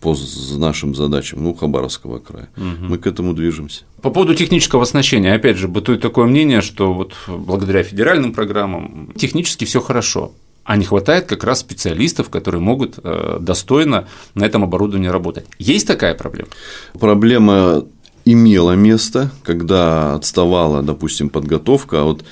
по 0.00 0.14
нашим 0.56 0.94
задачам, 0.94 1.42
ну, 1.42 1.54
Хабаровского 1.54 2.18
края. 2.18 2.48
Угу. 2.56 2.86
Мы 2.90 2.98
к 2.98 3.06
этому 3.06 3.32
движемся. 3.32 3.84
По 4.02 4.10
поводу 4.10 4.34
технического 4.34 4.82
оснащения, 4.82 5.34
опять 5.34 5.56
же, 5.56 5.68
бытует 5.68 6.00
такое 6.00 6.26
мнение, 6.26 6.60
что 6.60 6.92
вот 6.92 7.14
благодаря 7.26 7.82
федеральным 7.82 8.32
программам 8.32 9.12
технически 9.16 9.64
все 9.64 9.80
хорошо 9.80 10.32
а 10.66 10.76
не 10.76 10.84
хватает 10.84 11.26
как 11.26 11.44
раз 11.44 11.60
специалистов, 11.60 12.28
которые 12.28 12.60
могут 12.60 12.98
э, 13.02 13.38
достойно 13.40 14.08
на 14.34 14.44
этом 14.44 14.64
оборудовании 14.64 15.08
работать. 15.08 15.46
Есть 15.58 15.86
такая 15.86 16.14
проблема? 16.14 16.48
Проблема 16.98 17.84
имела 18.24 18.72
место, 18.72 19.30
когда 19.44 20.16
отставала, 20.16 20.82
допустим, 20.82 21.30
подготовка, 21.30 22.00
а 22.00 22.04
вот 22.04 22.24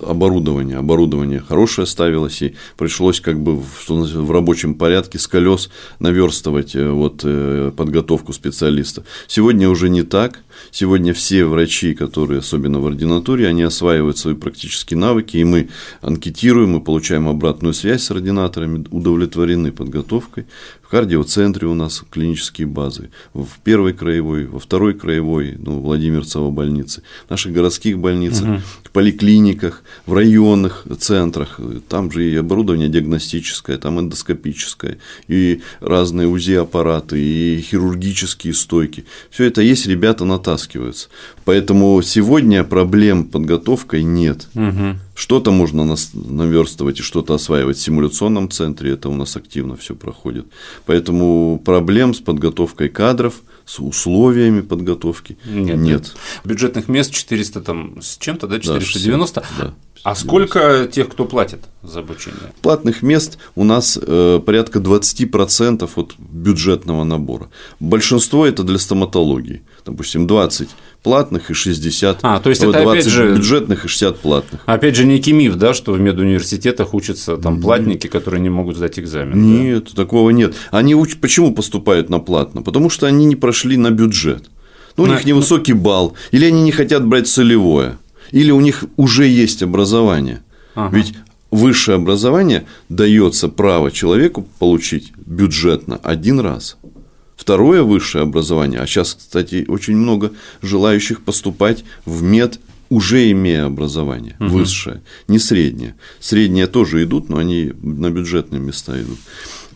оборудование. 0.00 0.78
Оборудование 0.78 1.40
хорошее 1.40 1.88
ставилось, 1.88 2.40
и 2.42 2.54
пришлось 2.78 3.20
как 3.20 3.40
бы 3.40 3.60
что 3.82 3.96
в 3.96 4.30
рабочем 4.30 4.76
порядке 4.76 5.18
с 5.18 5.26
колес 5.26 5.68
наверстывать 5.98 6.76
э, 6.76 6.88
вот, 6.88 7.22
э, 7.24 7.72
подготовку 7.76 8.32
специалистов. 8.32 9.04
Сегодня 9.26 9.68
уже 9.68 9.88
не 9.90 10.04
так. 10.04 10.38
Сегодня 10.70 11.12
все 11.14 11.44
врачи, 11.44 11.94
которые, 11.94 12.40
особенно 12.40 12.80
в 12.80 12.86
ординатуре, 12.86 13.48
они 13.48 13.62
осваивают 13.62 14.18
свои 14.18 14.34
практические 14.34 14.98
навыки, 14.98 15.36
и 15.36 15.44
мы 15.44 15.68
анкетируем, 16.00 16.70
мы 16.70 16.80
получаем 16.80 17.28
обратную 17.28 17.74
связь 17.74 18.02
с 18.02 18.10
ординаторами, 18.10 18.86
удовлетворены 18.90 19.72
подготовкой. 19.72 20.46
В 20.82 20.88
кардиоцентре 20.88 21.66
у 21.68 21.74
нас 21.74 22.04
клинические 22.10 22.66
базы, 22.66 23.10
в 23.32 23.48
первой 23.64 23.94
краевой, 23.94 24.44
во 24.44 24.58
второй 24.58 24.92
краевой, 24.92 25.56
ну, 25.58 25.80
Владимирцева 25.80 26.50
больницы, 26.50 27.02
в 27.26 27.30
наших 27.30 27.52
городских 27.52 27.98
больницах, 27.98 28.46
угу. 28.46 28.60
в 28.84 28.90
поликлиниках, 28.90 29.84
в 30.04 30.12
районных 30.12 30.86
центрах. 30.98 31.58
Там 31.88 32.12
же 32.12 32.30
и 32.30 32.36
оборудование 32.36 32.90
диагностическое, 32.90 33.78
там 33.78 34.00
эндоскопическое, 34.00 34.98
и 35.28 35.62
разные 35.80 36.28
УЗИ-аппараты, 36.28 37.18
и 37.18 37.60
хирургические 37.62 38.52
стойки. 38.52 39.06
Все 39.30 39.44
это 39.44 39.62
есть, 39.62 39.86
ребята 39.86 40.26
натаскиваются. 40.42 41.08
Поэтому 41.44 42.02
сегодня 42.02 42.64
проблем 42.64 43.24
подготовкой 43.24 44.02
нет. 44.02 44.48
Угу. 44.54 44.98
Что-то 45.14 45.52
можно 45.52 45.84
наверстывать 46.14 47.00
и 47.00 47.02
что-то 47.02 47.34
осваивать 47.34 47.76
в 47.76 47.82
симуляционном 47.82 48.50
центре, 48.50 48.92
это 48.92 49.08
у 49.08 49.14
нас 49.14 49.36
активно 49.36 49.76
все 49.76 49.94
проходит. 49.94 50.46
Поэтому 50.86 51.60
проблем 51.64 52.14
с 52.14 52.20
подготовкой 52.20 52.88
кадров, 52.88 53.42
с 53.64 53.78
условиями 53.78 54.60
подготовки 54.60 55.36
нет. 55.44 55.76
нет. 55.76 56.14
Бюджетных 56.44 56.88
мест 56.88 57.12
400 57.12 57.60
там 57.60 58.02
с 58.02 58.18
чем-то, 58.18 58.48
да, 58.48 58.58
490. 58.58 59.40
Да, 59.40 59.46
60, 59.46 59.64
да. 59.64 59.74
А 60.02 60.16
сколько 60.16 60.88
тех, 60.90 61.08
кто 61.08 61.24
платит 61.24 61.60
за 61.82 62.00
обучение? 62.00 62.52
Платных 62.60 63.02
мест 63.02 63.38
у 63.54 63.62
нас 63.62 63.96
э, 64.00 64.40
порядка 64.44 64.80
20% 64.80 65.88
от 65.94 66.14
бюджетного 66.18 67.04
набора. 67.04 67.50
Большинство 67.78 68.44
это 68.44 68.64
для 68.64 68.78
стоматологии. 68.78 69.62
Допустим, 69.84 70.26
20 70.26 70.68
платных 71.02 71.50
и 71.50 71.54
60 71.54 72.18
а, 72.22 72.38
то 72.38 72.50
есть 72.50 72.62
это 72.62 72.80
20 72.82 72.86
опять 72.86 73.12
же, 73.12 73.34
бюджетных 73.34 73.84
и 73.84 73.88
60 73.88 74.18
платных. 74.20 74.60
Опять 74.66 74.94
же, 74.94 75.04
некий 75.04 75.32
миф, 75.32 75.56
да, 75.56 75.74
что 75.74 75.92
в 75.92 76.00
медуниверситетах 76.00 76.94
учатся 76.94 77.36
там 77.36 77.60
платники, 77.60 78.06
которые 78.06 78.40
не 78.40 78.50
могут 78.50 78.76
сдать 78.76 78.98
экзамен. 78.98 79.40
Нет, 79.42 79.84
да? 79.86 80.04
такого 80.04 80.30
нет. 80.30 80.54
Они 80.70 80.94
уч... 80.94 81.16
почему 81.16 81.52
поступают 81.52 82.08
на 82.10 82.20
платно? 82.20 82.62
Потому 82.62 82.90
что 82.90 83.06
они 83.06 83.24
не 83.24 83.34
прошли 83.34 83.76
на 83.76 83.90
бюджет. 83.90 84.48
Ну, 84.96 85.04
у 85.04 85.06
на... 85.06 85.14
них 85.14 85.24
невысокий 85.24 85.72
балл, 85.72 86.14
или 86.30 86.46
они 86.46 86.62
не 86.62 86.72
хотят 86.72 87.04
брать 87.04 87.26
целевое, 87.26 87.98
или 88.30 88.50
у 88.52 88.60
них 88.60 88.84
уже 88.96 89.26
есть 89.26 89.62
образование. 89.62 90.42
Ага. 90.74 90.96
Ведь 90.96 91.14
высшее 91.50 91.96
образование 91.96 92.66
дается 92.88 93.48
право 93.48 93.90
человеку 93.90 94.46
получить 94.58 95.12
бюджетно 95.16 95.98
один 96.02 96.40
раз 96.40 96.76
второе 97.36 97.82
высшее 97.82 98.22
образование, 98.22 98.80
а 98.80 98.86
сейчас, 98.86 99.14
кстати, 99.14 99.64
очень 99.68 99.96
много 99.96 100.32
желающих 100.60 101.22
поступать 101.22 101.84
в 102.04 102.22
мед 102.22 102.60
уже 102.88 103.30
имея 103.30 103.64
образование 103.64 104.36
угу. 104.38 104.48
высшее, 104.50 105.02
не 105.26 105.38
среднее. 105.38 105.94
Средние 106.20 106.66
тоже 106.66 107.02
идут, 107.04 107.30
но 107.30 107.38
они 107.38 107.72
на 107.82 108.10
бюджетные 108.10 108.60
места 108.60 109.00
идут. 109.00 109.18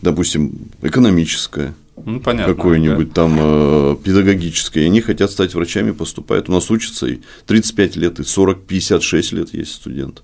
Допустим, 0.03 0.69
экономическое, 0.83 1.73
ну, 2.05 2.19
понятно, 2.19 2.53
какое-нибудь 2.53 3.07
да. 3.07 3.13
там 3.13 3.37
э, 3.39 3.97
педагогическое, 4.03 4.83
и 4.83 4.85
они 4.85 5.01
хотят 5.01 5.31
стать 5.31 5.55
врачами, 5.55 5.91
поступают. 5.91 6.47
У 6.47 6.51
нас 6.51 6.69
учатся 6.69 7.07
и 7.07 7.21
35 7.47 7.95
лет, 7.95 8.19
и 8.19 8.23
40, 8.23 8.67
56 8.67 9.31
лет 9.31 9.53
есть 9.53 9.73
студент. 9.73 10.21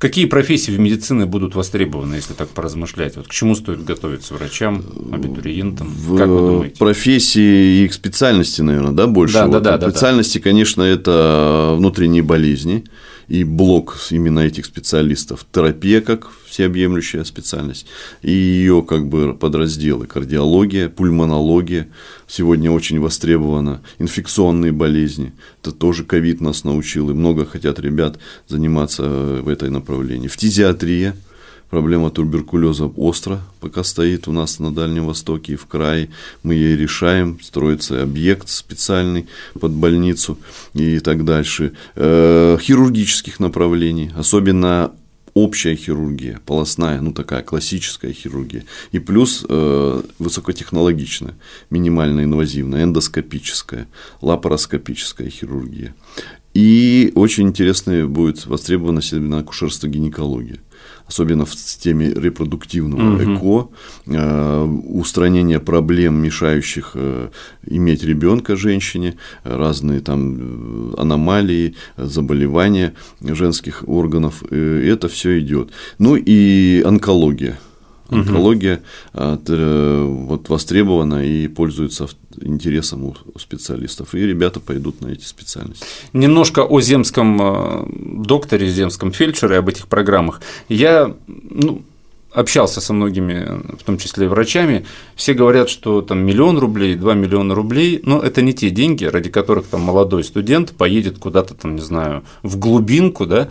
Какие 0.00 0.24
профессии 0.24 0.70
в 0.70 0.80
медицине 0.80 1.26
будут 1.26 1.54
востребованы, 1.54 2.14
если 2.14 2.32
так 2.32 2.48
поразмышлять? 2.48 3.16
Вот 3.16 3.28
к 3.28 3.30
чему 3.30 3.54
стоит 3.54 3.84
готовиться 3.84 4.32
врачам, 4.32 4.82
абитуриентам? 5.12 5.88
В 5.88 6.16
как 6.16 6.28
вы 6.28 6.38
думаете? 6.38 6.78
Профессии 6.78 7.84
и 7.84 7.88
к 7.88 7.92
специальности, 7.92 8.62
наверное, 8.62 8.92
да, 8.92 9.06
больше? 9.06 9.34
Да, 9.34 9.46
вот. 9.46 9.62
да, 9.62 9.76
да. 9.76 9.90
Специальности, 9.90 10.38
да, 10.38 10.44
да. 10.44 10.50
конечно, 10.50 10.82
это 10.82 11.74
внутренние 11.76 12.22
болезни, 12.22 12.84
и 13.30 13.44
блок 13.44 13.96
именно 14.10 14.40
этих 14.40 14.66
специалистов. 14.66 15.46
Терапия 15.52 16.00
как 16.00 16.28
всеобъемлющая 16.46 17.22
специальность, 17.22 17.86
и 18.22 18.32
ее 18.32 18.82
как 18.82 19.08
бы 19.08 19.34
подразделы. 19.34 20.06
Кардиология, 20.06 20.88
пульмонология 20.88 21.88
сегодня 22.26 22.72
очень 22.72 22.98
востребована, 22.98 23.82
инфекционные 24.00 24.72
болезни. 24.72 25.32
Это 25.62 25.70
тоже 25.70 26.04
ковид 26.04 26.40
нас 26.40 26.64
научил, 26.64 27.08
и 27.10 27.14
много 27.14 27.46
хотят 27.46 27.78
ребят 27.78 28.18
заниматься 28.48 29.04
в 29.04 29.48
этой 29.48 29.70
направлении. 29.70 30.26
Фтизиатрия– 30.26 31.14
Проблема 31.70 32.10
туберкулеза 32.10 32.86
остро 32.86 33.40
пока 33.60 33.84
стоит 33.84 34.26
у 34.26 34.32
нас 34.32 34.58
на 34.58 34.74
Дальнем 34.74 35.06
Востоке 35.06 35.52
и 35.52 35.56
в 35.56 35.66
крае. 35.66 36.10
Мы 36.42 36.54
ее 36.54 36.76
решаем, 36.76 37.38
строится 37.40 38.02
объект 38.02 38.48
специальный 38.48 39.28
под 39.58 39.70
больницу 39.70 40.36
и 40.74 40.98
так 40.98 41.24
дальше. 41.24 41.74
Э, 41.94 42.58
хирургических 42.60 43.38
направлений, 43.38 44.10
особенно 44.16 44.92
общая 45.34 45.76
хирургия, 45.76 46.40
полостная, 46.44 47.00
ну 47.00 47.12
такая 47.12 47.44
классическая 47.44 48.12
хирургия, 48.12 48.64
и 48.90 48.98
плюс 48.98 49.46
э, 49.48 50.02
высокотехнологичная, 50.18 51.36
минимально 51.70 52.24
инвазивная, 52.24 52.82
эндоскопическая, 52.82 53.86
лапароскопическая 54.22 55.30
хирургия. 55.30 55.94
И 56.52 57.12
очень 57.14 57.46
интересная 57.46 58.06
будет 58.06 58.44
востребованность 58.46 59.12
именно 59.12 59.38
акушерство 59.38 59.86
гинекология 59.86 60.58
особенно 61.10 61.44
в 61.44 61.54
системе 61.54 62.12
репродуктивного 62.14 63.14
угу. 63.14 63.22
ЭКО, 63.22 63.68
э, 64.06 64.64
устранение 64.88 65.58
проблем, 65.58 66.22
мешающих 66.22 66.92
э, 66.94 67.30
иметь 67.66 68.04
ребенка 68.04 68.54
женщине, 68.54 69.16
разные 69.42 70.00
там 70.00 70.20
э, 70.38 70.94
аномалии, 70.98 71.74
заболевания 71.96 72.94
женских 73.20 73.84
органов, 73.88 74.44
это 74.52 75.08
все 75.08 75.40
идет. 75.40 75.70
Ну 75.98 76.14
и 76.14 76.82
онкология 76.86 77.58
Онкология 78.10 78.82
угу. 79.14 80.26
вот, 80.26 80.48
востребована 80.48 81.24
и 81.24 81.48
пользуется 81.48 82.08
интересом 82.40 83.04
у 83.04 83.38
специалистов, 83.38 84.14
и 84.14 84.18
ребята 84.18 84.60
пойдут 84.60 85.00
на 85.00 85.08
эти 85.08 85.24
специальности. 85.24 85.84
Немножко 86.12 86.64
о 86.64 86.80
земском 86.80 87.40
э, 87.40 87.86
докторе, 88.24 88.68
земском 88.68 89.12
фельдшере, 89.12 89.58
об 89.58 89.68
этих 89.68 89.86
программах. 89.88 90.40
Я 90.68 91.14
ну, 91.26 91.82
общался 92.32 92.80
со 92.80 92.92
многими, 92.92 93.76
в 93.78 93.82
том 93.82 93.98
числе 93.98 94.26
и 94.26 94.28
врачами, 94.28 94.86
все 95.16 95.34
говорят, 95.34 95.68
что 95.68 96.02
там 96.02 96.20
миллион 96.20 96.58
рублей, 96.58 96.94
два 96.94 97.14
миллиона 97.14 97.54
рублей, 97.54 98.00
но 98.04 98.20
это 98.20 98.42
не 98.42 98.52
те 98.52 98.70
деньги, 98.70 99.04
ради 99.04 99.30
которых 99.30 99.66
там 99.66 99.80
молодой 99.80 100.24
студент 100.24 100.72
поедет 100.72 101.18
куда-то 101.18 101.54
там, 101.54 101.74
не 101.74 101.82
знаю, 101.82 102.22
в 102.42 102.58
глубинку, 102.58 103.26
да, 103.26 103.48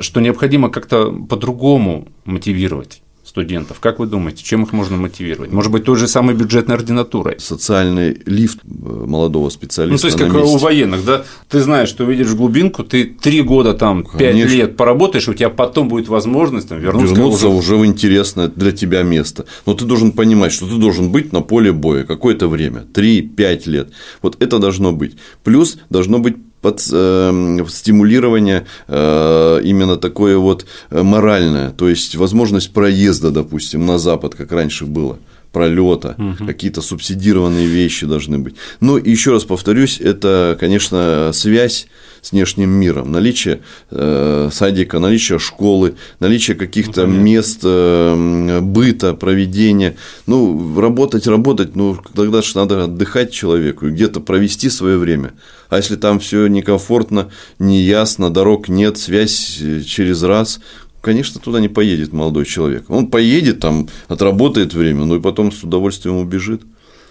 что 0.00 0.20
необходимо 0.20 0.70
как-то 0.70 1.10
по-другому 1.10 2.08
мотивировать 2.24 3.02
студентов. 3.24 3.80
Как 3.80 3.98
вы 3.98 4.06
думаете, 4.06 4.44
чем 4.44 4.62
их 4.62 4.72
можно 4.72 4.96
мотивировать? 4.96 5.50
Может 5.50 5.72
быть, 5.72 5.84
той 5.84 5.96
же 5.96 6.06
самой 6.06 6.34
бюджетной 6.34 6.76
ординатурой? 6.76 7.40
Социальный 7.40 8.20
лифт 8.26 8.60
э, 8.64 8.68
молодого 8.68 9.48
специалиста. 9.48 9.92
Ну, 9.92 9.98
то 9.98 10.06
есть, 10.06 10.18
как 10.18 10.32
месте. 10.32 10.54
у 10.54 10.58
военных, 10.58 11.04
да? 11.04 11.24
Ты 11.48 11.60
знаешь, 11.60 11.88
что 11.88 12.04
увидишь 12.04 12.32
глубинку, 12.34 12.84
ты 12.84 13.04
три 13.06 13.40
года 13.40 13.72
там, 13.72 14.04
пять 14.04 14.36
лет 14.36 14.76
поработаешь, 14.76 15.26
у 15.26 15.34
тебя 15.34 15.48
потом 15.48 15.88
будет 15.88 16.08
возможность 16.08 16.68
там, 16.68 16.78
вернуться. 16.78 17.14
Вернуться 17.14 17.48
уже... 17.48 17.58
уже 17.58 17.76
в 17.76 17.86
интересное 17.86 18.48
для 18.48 18.72
тебя 18.72 19.02
место. 19.02 19.46
Но 19.64 19.72
ты 19.72 19.86
должен 19.86 20.12
понимать, 20.12 20.52
что 20.52 20.68
ты 20.68 20.76
должен 20.76 21.10
быть 21.10 21.32
на 21.32 21.40
поле 21.40 21.72
боя 21.72 22.04
какое-то 22.04 22.46
время, 22.46 22.84
3-5 22.92 23.70
лет. 23.70 23.88
Вот 24.20 24.36
это 24.40 24.58
должно 24.58 24.92
быть. 24.92 25.16
Плюс 25.42 25.78
должно 25.88 26.18
быть 26.18 26.36
под 26.64 26.80
э, 26.90 27.58
стимулирование 27.68 28.64
э, 28.88 29.60
именно 29.64 29.96
такое 29.98 30.38
вот 30.38 30.64
э, 30.88 31.02
моральное, 31.02 31.72
то 31.72 31.90
есть 31.90 32.16
возможность 32.16 32.72
проезда, 32.72 33.30
допустим, 33.30 33.84
на 33.84 33.98
Запад, 33.98 34.34
как 34.34 34.50
раньше 34.50 34.86
было 34.86 35.18
пролета, 35.52 36.14
угу. 36.16 36.46
какие-то 36.46 36.80
субсидированные 36.80 37.66
вещи 37.66 38.06
должны 38.06 38.38
быть. 38.38 38.54
Ну, 38.80 38.96
и 38.96 39.10
еще 39.10 39.32
раз 39.32 39.44
повторюсь, 39.44 40.00
это, 40.00 40.56
конечно, 40.58 41.32
связь 41.34 41.86
с 42.24 42.32
внешним 42.32 42.70
миром, 42.70 43.12
наличие 43.12 43.60
э, 43.90 44.48
садика, 44.50 44.98
наличие 44.98 45.38
школы, 45.38 45.96
наличие 46.20 46.56
каких-то 46.56 47.06
ну, 47.06 47.20
мест 47.20 47.60
э, 47.62 48.60
быта, 48.62 49.12
проведения. 49.12 49.96
Ну, 50.26 50.80
работать, 50.80 51.26
работать, 51.26 51.76
ну, 51.76 51.98
тогда 52.14 52.40
же 52.40 52.56
надо 52.56 52.84
отдыхать 52.84 53.30
человеку 53.30 53.90
где-то 53.90 54.20
провести 54.20 54.70
свое 54.70 54.96
время. 54.96 55.34
А 55.68 55.76
если 55.76 55.96
там 55.96 56.18
все 56.18 56.46
некомфортно, 56.46 57.28
неясно, 57.58 58.30
дорог 58.30 58.70
нет, 58.70 58.96
связь 58.96 59.58
э, 59.60 59.82
через 59.82 60.22
раз, 60.22 60.60
конечно, 61.02 61.42
туда 61.42 61.60
не 61.60 61.68
поедет 61.68 62.14
молодой 62.14 62.46
человек. 62.46 62.88
Он 62.88 63.08
поедет, 63.08 63.60
там, 63.60 63.90
отработает 64.08 64.72
время, 64.72 65.04
но 65.04 65.16
и 65.16 65.20
потом 65.20 65.52
с 65.52 65.62
удовольствием 65.62 66.16
убежит. 66.16 66.62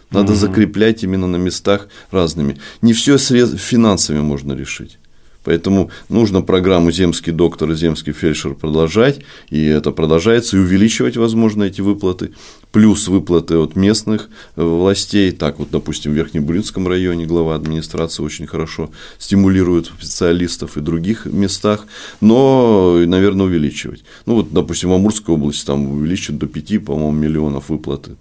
Надо 0.10 0.32
угу. 0.32 0.40
закреплять 0.40 1.04
именно 1.04 1.28
на 1.28 1.36
местах 1.36 1.88
разными. 2.10 2.58
Не 2.82 2.94
все 2.94 3.20
сред... 3.20 3.60
финансами 3.60 4.22
можно 4.22 4.54
решить. 4.54 4.98
Поэтому 5.44 5.92
нужно 6.10 6.42
программу 6.42 6.92
«Земский 6.92 7.32
доктор» 7.32 7.72
и 7.72 7.76
«Земский 7.76 8.14
фельдшер» 8.14 8.56
продолжать, 8.56 9.22
и 9.50 9.66
это 9.66 9.92
продолжается, 9.92 10.58
и 10.58 10.60
увеличивать, 10.60 11.18
возможно, 11.18 11.64
эти 11.64 11.82
выплаты, 11.82 12.32
плюс 12.72 13.08
выплаты 13.08 13.58
от 13.58 13.76
местных 13.76 14.30
э, 14.56 14.64
властей. 14.64 15.32
Так 15.32 15.60
вот, 15.60 15.70
допустим, 15.70 16.12
в 16.12 16.16
Верхнебуринском 16.16 16.88
районе 16.88 17.26
глава 17.26 17.56
администрации 17.56 18.24
очень 18.24 18.48
хорошо 18.48 18.90
стимулирует 19.18 19.88
специалистов 19.88 20.78
и 20.78 20.82
других 20.82 21.26
местах, 21.26 21.86
но, 22.22 22.98
наверное, 23.06 23.46
увеличивать. 23.46 24.04
Ну, 24.26 24.36
вот, 24.36 24.52
допустим, 24.52 24.90
в 24.90 24.94
Амурской 24.94 25.36
области 25.36 25.66
там 25.66 25.88
увеличат 25.92 26.38
до 26.38 26.48
5, 26.48 26.86
по-моему, 26.86 27.12
миллионов 27.12 27.70
выплаты 27.70 28.18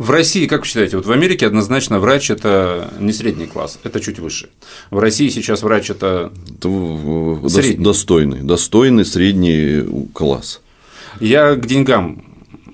в 0.00 0.08
России, 0.10 0.46
как 0.46 0.60
вы 0.60 0.66
считаете, 0.66 0.96
вот 0.96 1.04
в 1.04 1.12
Америке 1.12 1.46
однозначно 1.46 2.00
врач– 2.00 2.30
это 2.32 2.90
не 2.98 3.12
средний 3.12 3.44
класс, 3.44 3.78
это 3.84 4.00
чуть 4.00 4.18
выше. 4.18 4.48
В 4.90 4.98
России 4.98 5.28
сейчас 5.28 5.62
врач– 5.62 5.90
это, 5.90 6.32
средний. 7.50 7.84
достойный, 7.84 8.40
достойный 8.40 9.04
средний 9.04 10.08
класс. 10.14 10.62
Я 11.20 11.54
к 11.54 11.66
деньгам 11.66 12.24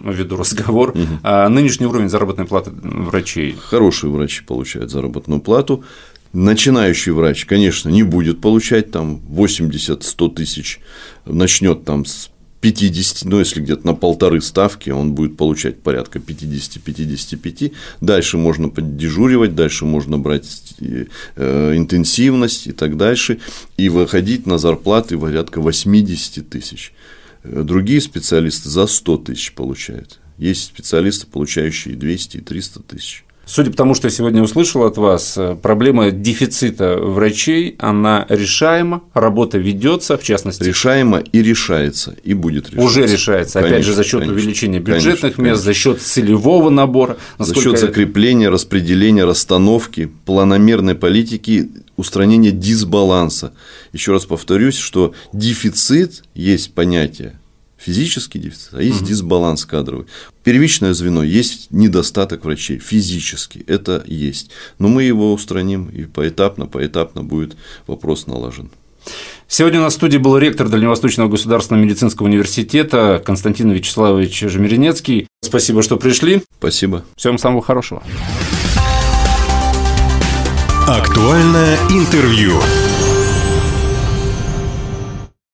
веду 0.01 0.37
разговор. 0.37 0.91
Угу. 0.91 1.01
А 1.25 1.49
нынешний 1.49 1.87
уровень 1.87 2.09
заработной 2.09 2.45
платы 2.45 2.71
врачей? 2.73 3.57
Хорошие 3.59 4.13
врачи 4.13 4.45
получают 4.45 4.93
заработную 4.93 5.41
плату. 5.41 5.83
Начинающий 6.33 7.11
врач, 7.11 7.45
конечно, 7.45 7.89
не 7.89 8.05
будет 8.05 8.41
получать 8.41 8.93
там 8.93 9.21
80-100 9.33 10.33
тысяч, 10.33 10.79
начнет 11.25 11.85
там 11.85 12.05
с 12.05 12.31
50, 12.61 13.25
ну, 13.29 13.39
если 13.39 13.61
где-то 13.61 13.87
на 13.87 13.95
полторы 13.95 14.41
ставки, 14.41 14.91
он 14.91 15.13
будет 15.13 15.37
получать 15.37 15.81
порядка 15.83 16.19
50-55. 16.19 17.73
Дальше 18.01 18.39
можно 18.39 18.69
поддежуривать, 18.69 19.55
дальше 19.55 19.85
можно 19.85 20.19
брать 20.19 20.75
э, 20.81 21.77
интенсивность 21.77 22.67
и 22.67 22.73
так 22.73 22.97
дальше, 22.97 23.39
и 23.77 23.89
выходить 23.89 24.47
на 24.47 24.59
зарплаты 24.59 25.19
порядка 25.19 25.61
80 25.61 26.49
тысяч. 26.49 26.93
Другие 27.45 28.01
специалисты 28.01 28.69
за 28.69 28.87
100 28.87 29.17
тысяч 29.19 29.53
получают. 29.53 30.19
Есть 30.39 30.65
специалисты, 30.65 31.27
получающие 31.27 31.95
200 31.95 32.39
и 32.39 32.41
300 32.41 32.81
тысяч. 32.83 33.26
Судя 33.49 33.71
по 33.71 33.77
тому, 33.77 33.95
что 33.95 34.09
я 34.09 34.11
сегодня 34.11 34.43
услышал 34.43 34.83
от 34.83 34.99
вас, 34.99 35.39
э, 35.39 35.57
проблема 35.63 36.11
дефицита 36.11 36.97
врачей, 36.97 37.77
она 37.79 38.27
решаема, 38.29 39.05
работа 39.15 39.57
ведется, 39.57 40.19
в 40.19 40.25
частности. 40.25 40.65
Решаема 40.65 41.19
и 41.19 41.43
решается, 41.43 42.17
и 42.25 42.35
будет 42.35 42.71
решаться. 42.71 42.85
Уже 42.85 43.07
решается, 43.07 43.61
конечно, 43.61 43.77
опять 43.77 43.87
же, 43.87 43.93
за 43.93 44.03
счет 44.03 44.21
конечно, 44.21 44.35
увеличения 44.35 44.81
бюджетных 44.81 45.21
конечно, 45.21 45.27
мест, 45.27 45.37
конечно. 45.37 45.63
за 45.63 45.75
счет 45.75 46.03
целевого 46.03 46.71
набора. 46.71 47.19
За 47.39 47.55
счет 47.55 47.79
закрепления, 47.79 48.49
распределения, 48.49 49.25
расстановки, 49.25 50.11
планомерной 50.25 50.97
политики, 50.97 51.71
устранения 51.97 52.51
дисбаланса. 52.51 53.53
Еще 53.93 54.11
раз 54.11 54.27
повторюсь, 54.27 54.77
что 54.77 55.15
дефицит 55.33 56.25
есть 56.35 56.75
понятие 56.75 57.39
физический 57.87 58.41
дефицит, 58.41 58.71
а 58.73 58.83
есть 58.83 59.03
угу. 59.03 59.09
дисбаланс 59.09 59.65
кадровый. 59.65 60.07
Первичное 60.43 60.93
звено 60.93 61.23
есть 61.23 61.69
недостаток 61.71 62.45
врачей 62.45 62.79
физически, 62.79 63.65
это 63.69 64.03
есть. 64.07 64.51
Но 64.79 64.89
мы 64.89 65.05
его 65.05 65.33
устраним, 65.33 65.89
и 65.89 66.05
поэтапно, 66.05 66.67
поэтапно 66.67 67.23
будет 67.23 67.57
вопрос 67.87 68.27
налажен. 68.27 68.71
Сегодня 69.47 69.79
у 69.79 69.83
нас 69.85 69.93
в 69.93 69.97
студии 69.97 70.19
был 70.19 70.37
ректор 70.37 70.69
Дальневосточного 70.69 71.29
государственного 71.29 71.85
медицинского 71.85 72.27
университета 72.27 73.23
Константин 73.25 73.71
Вячеславович 73.71 74.41
Жемеренецкий. 74.41 75.29
Спасибо, 75.45 75.83
что 75.83 75.97
пришли. 75.97 76.43
Спасибо. 76.59 77.05
Всем 77.17 77.39
самого 77.39 77.63
хорошего. 77.63 78.03
Актуальное 80.89 81.79
интервью. 81.91 82.53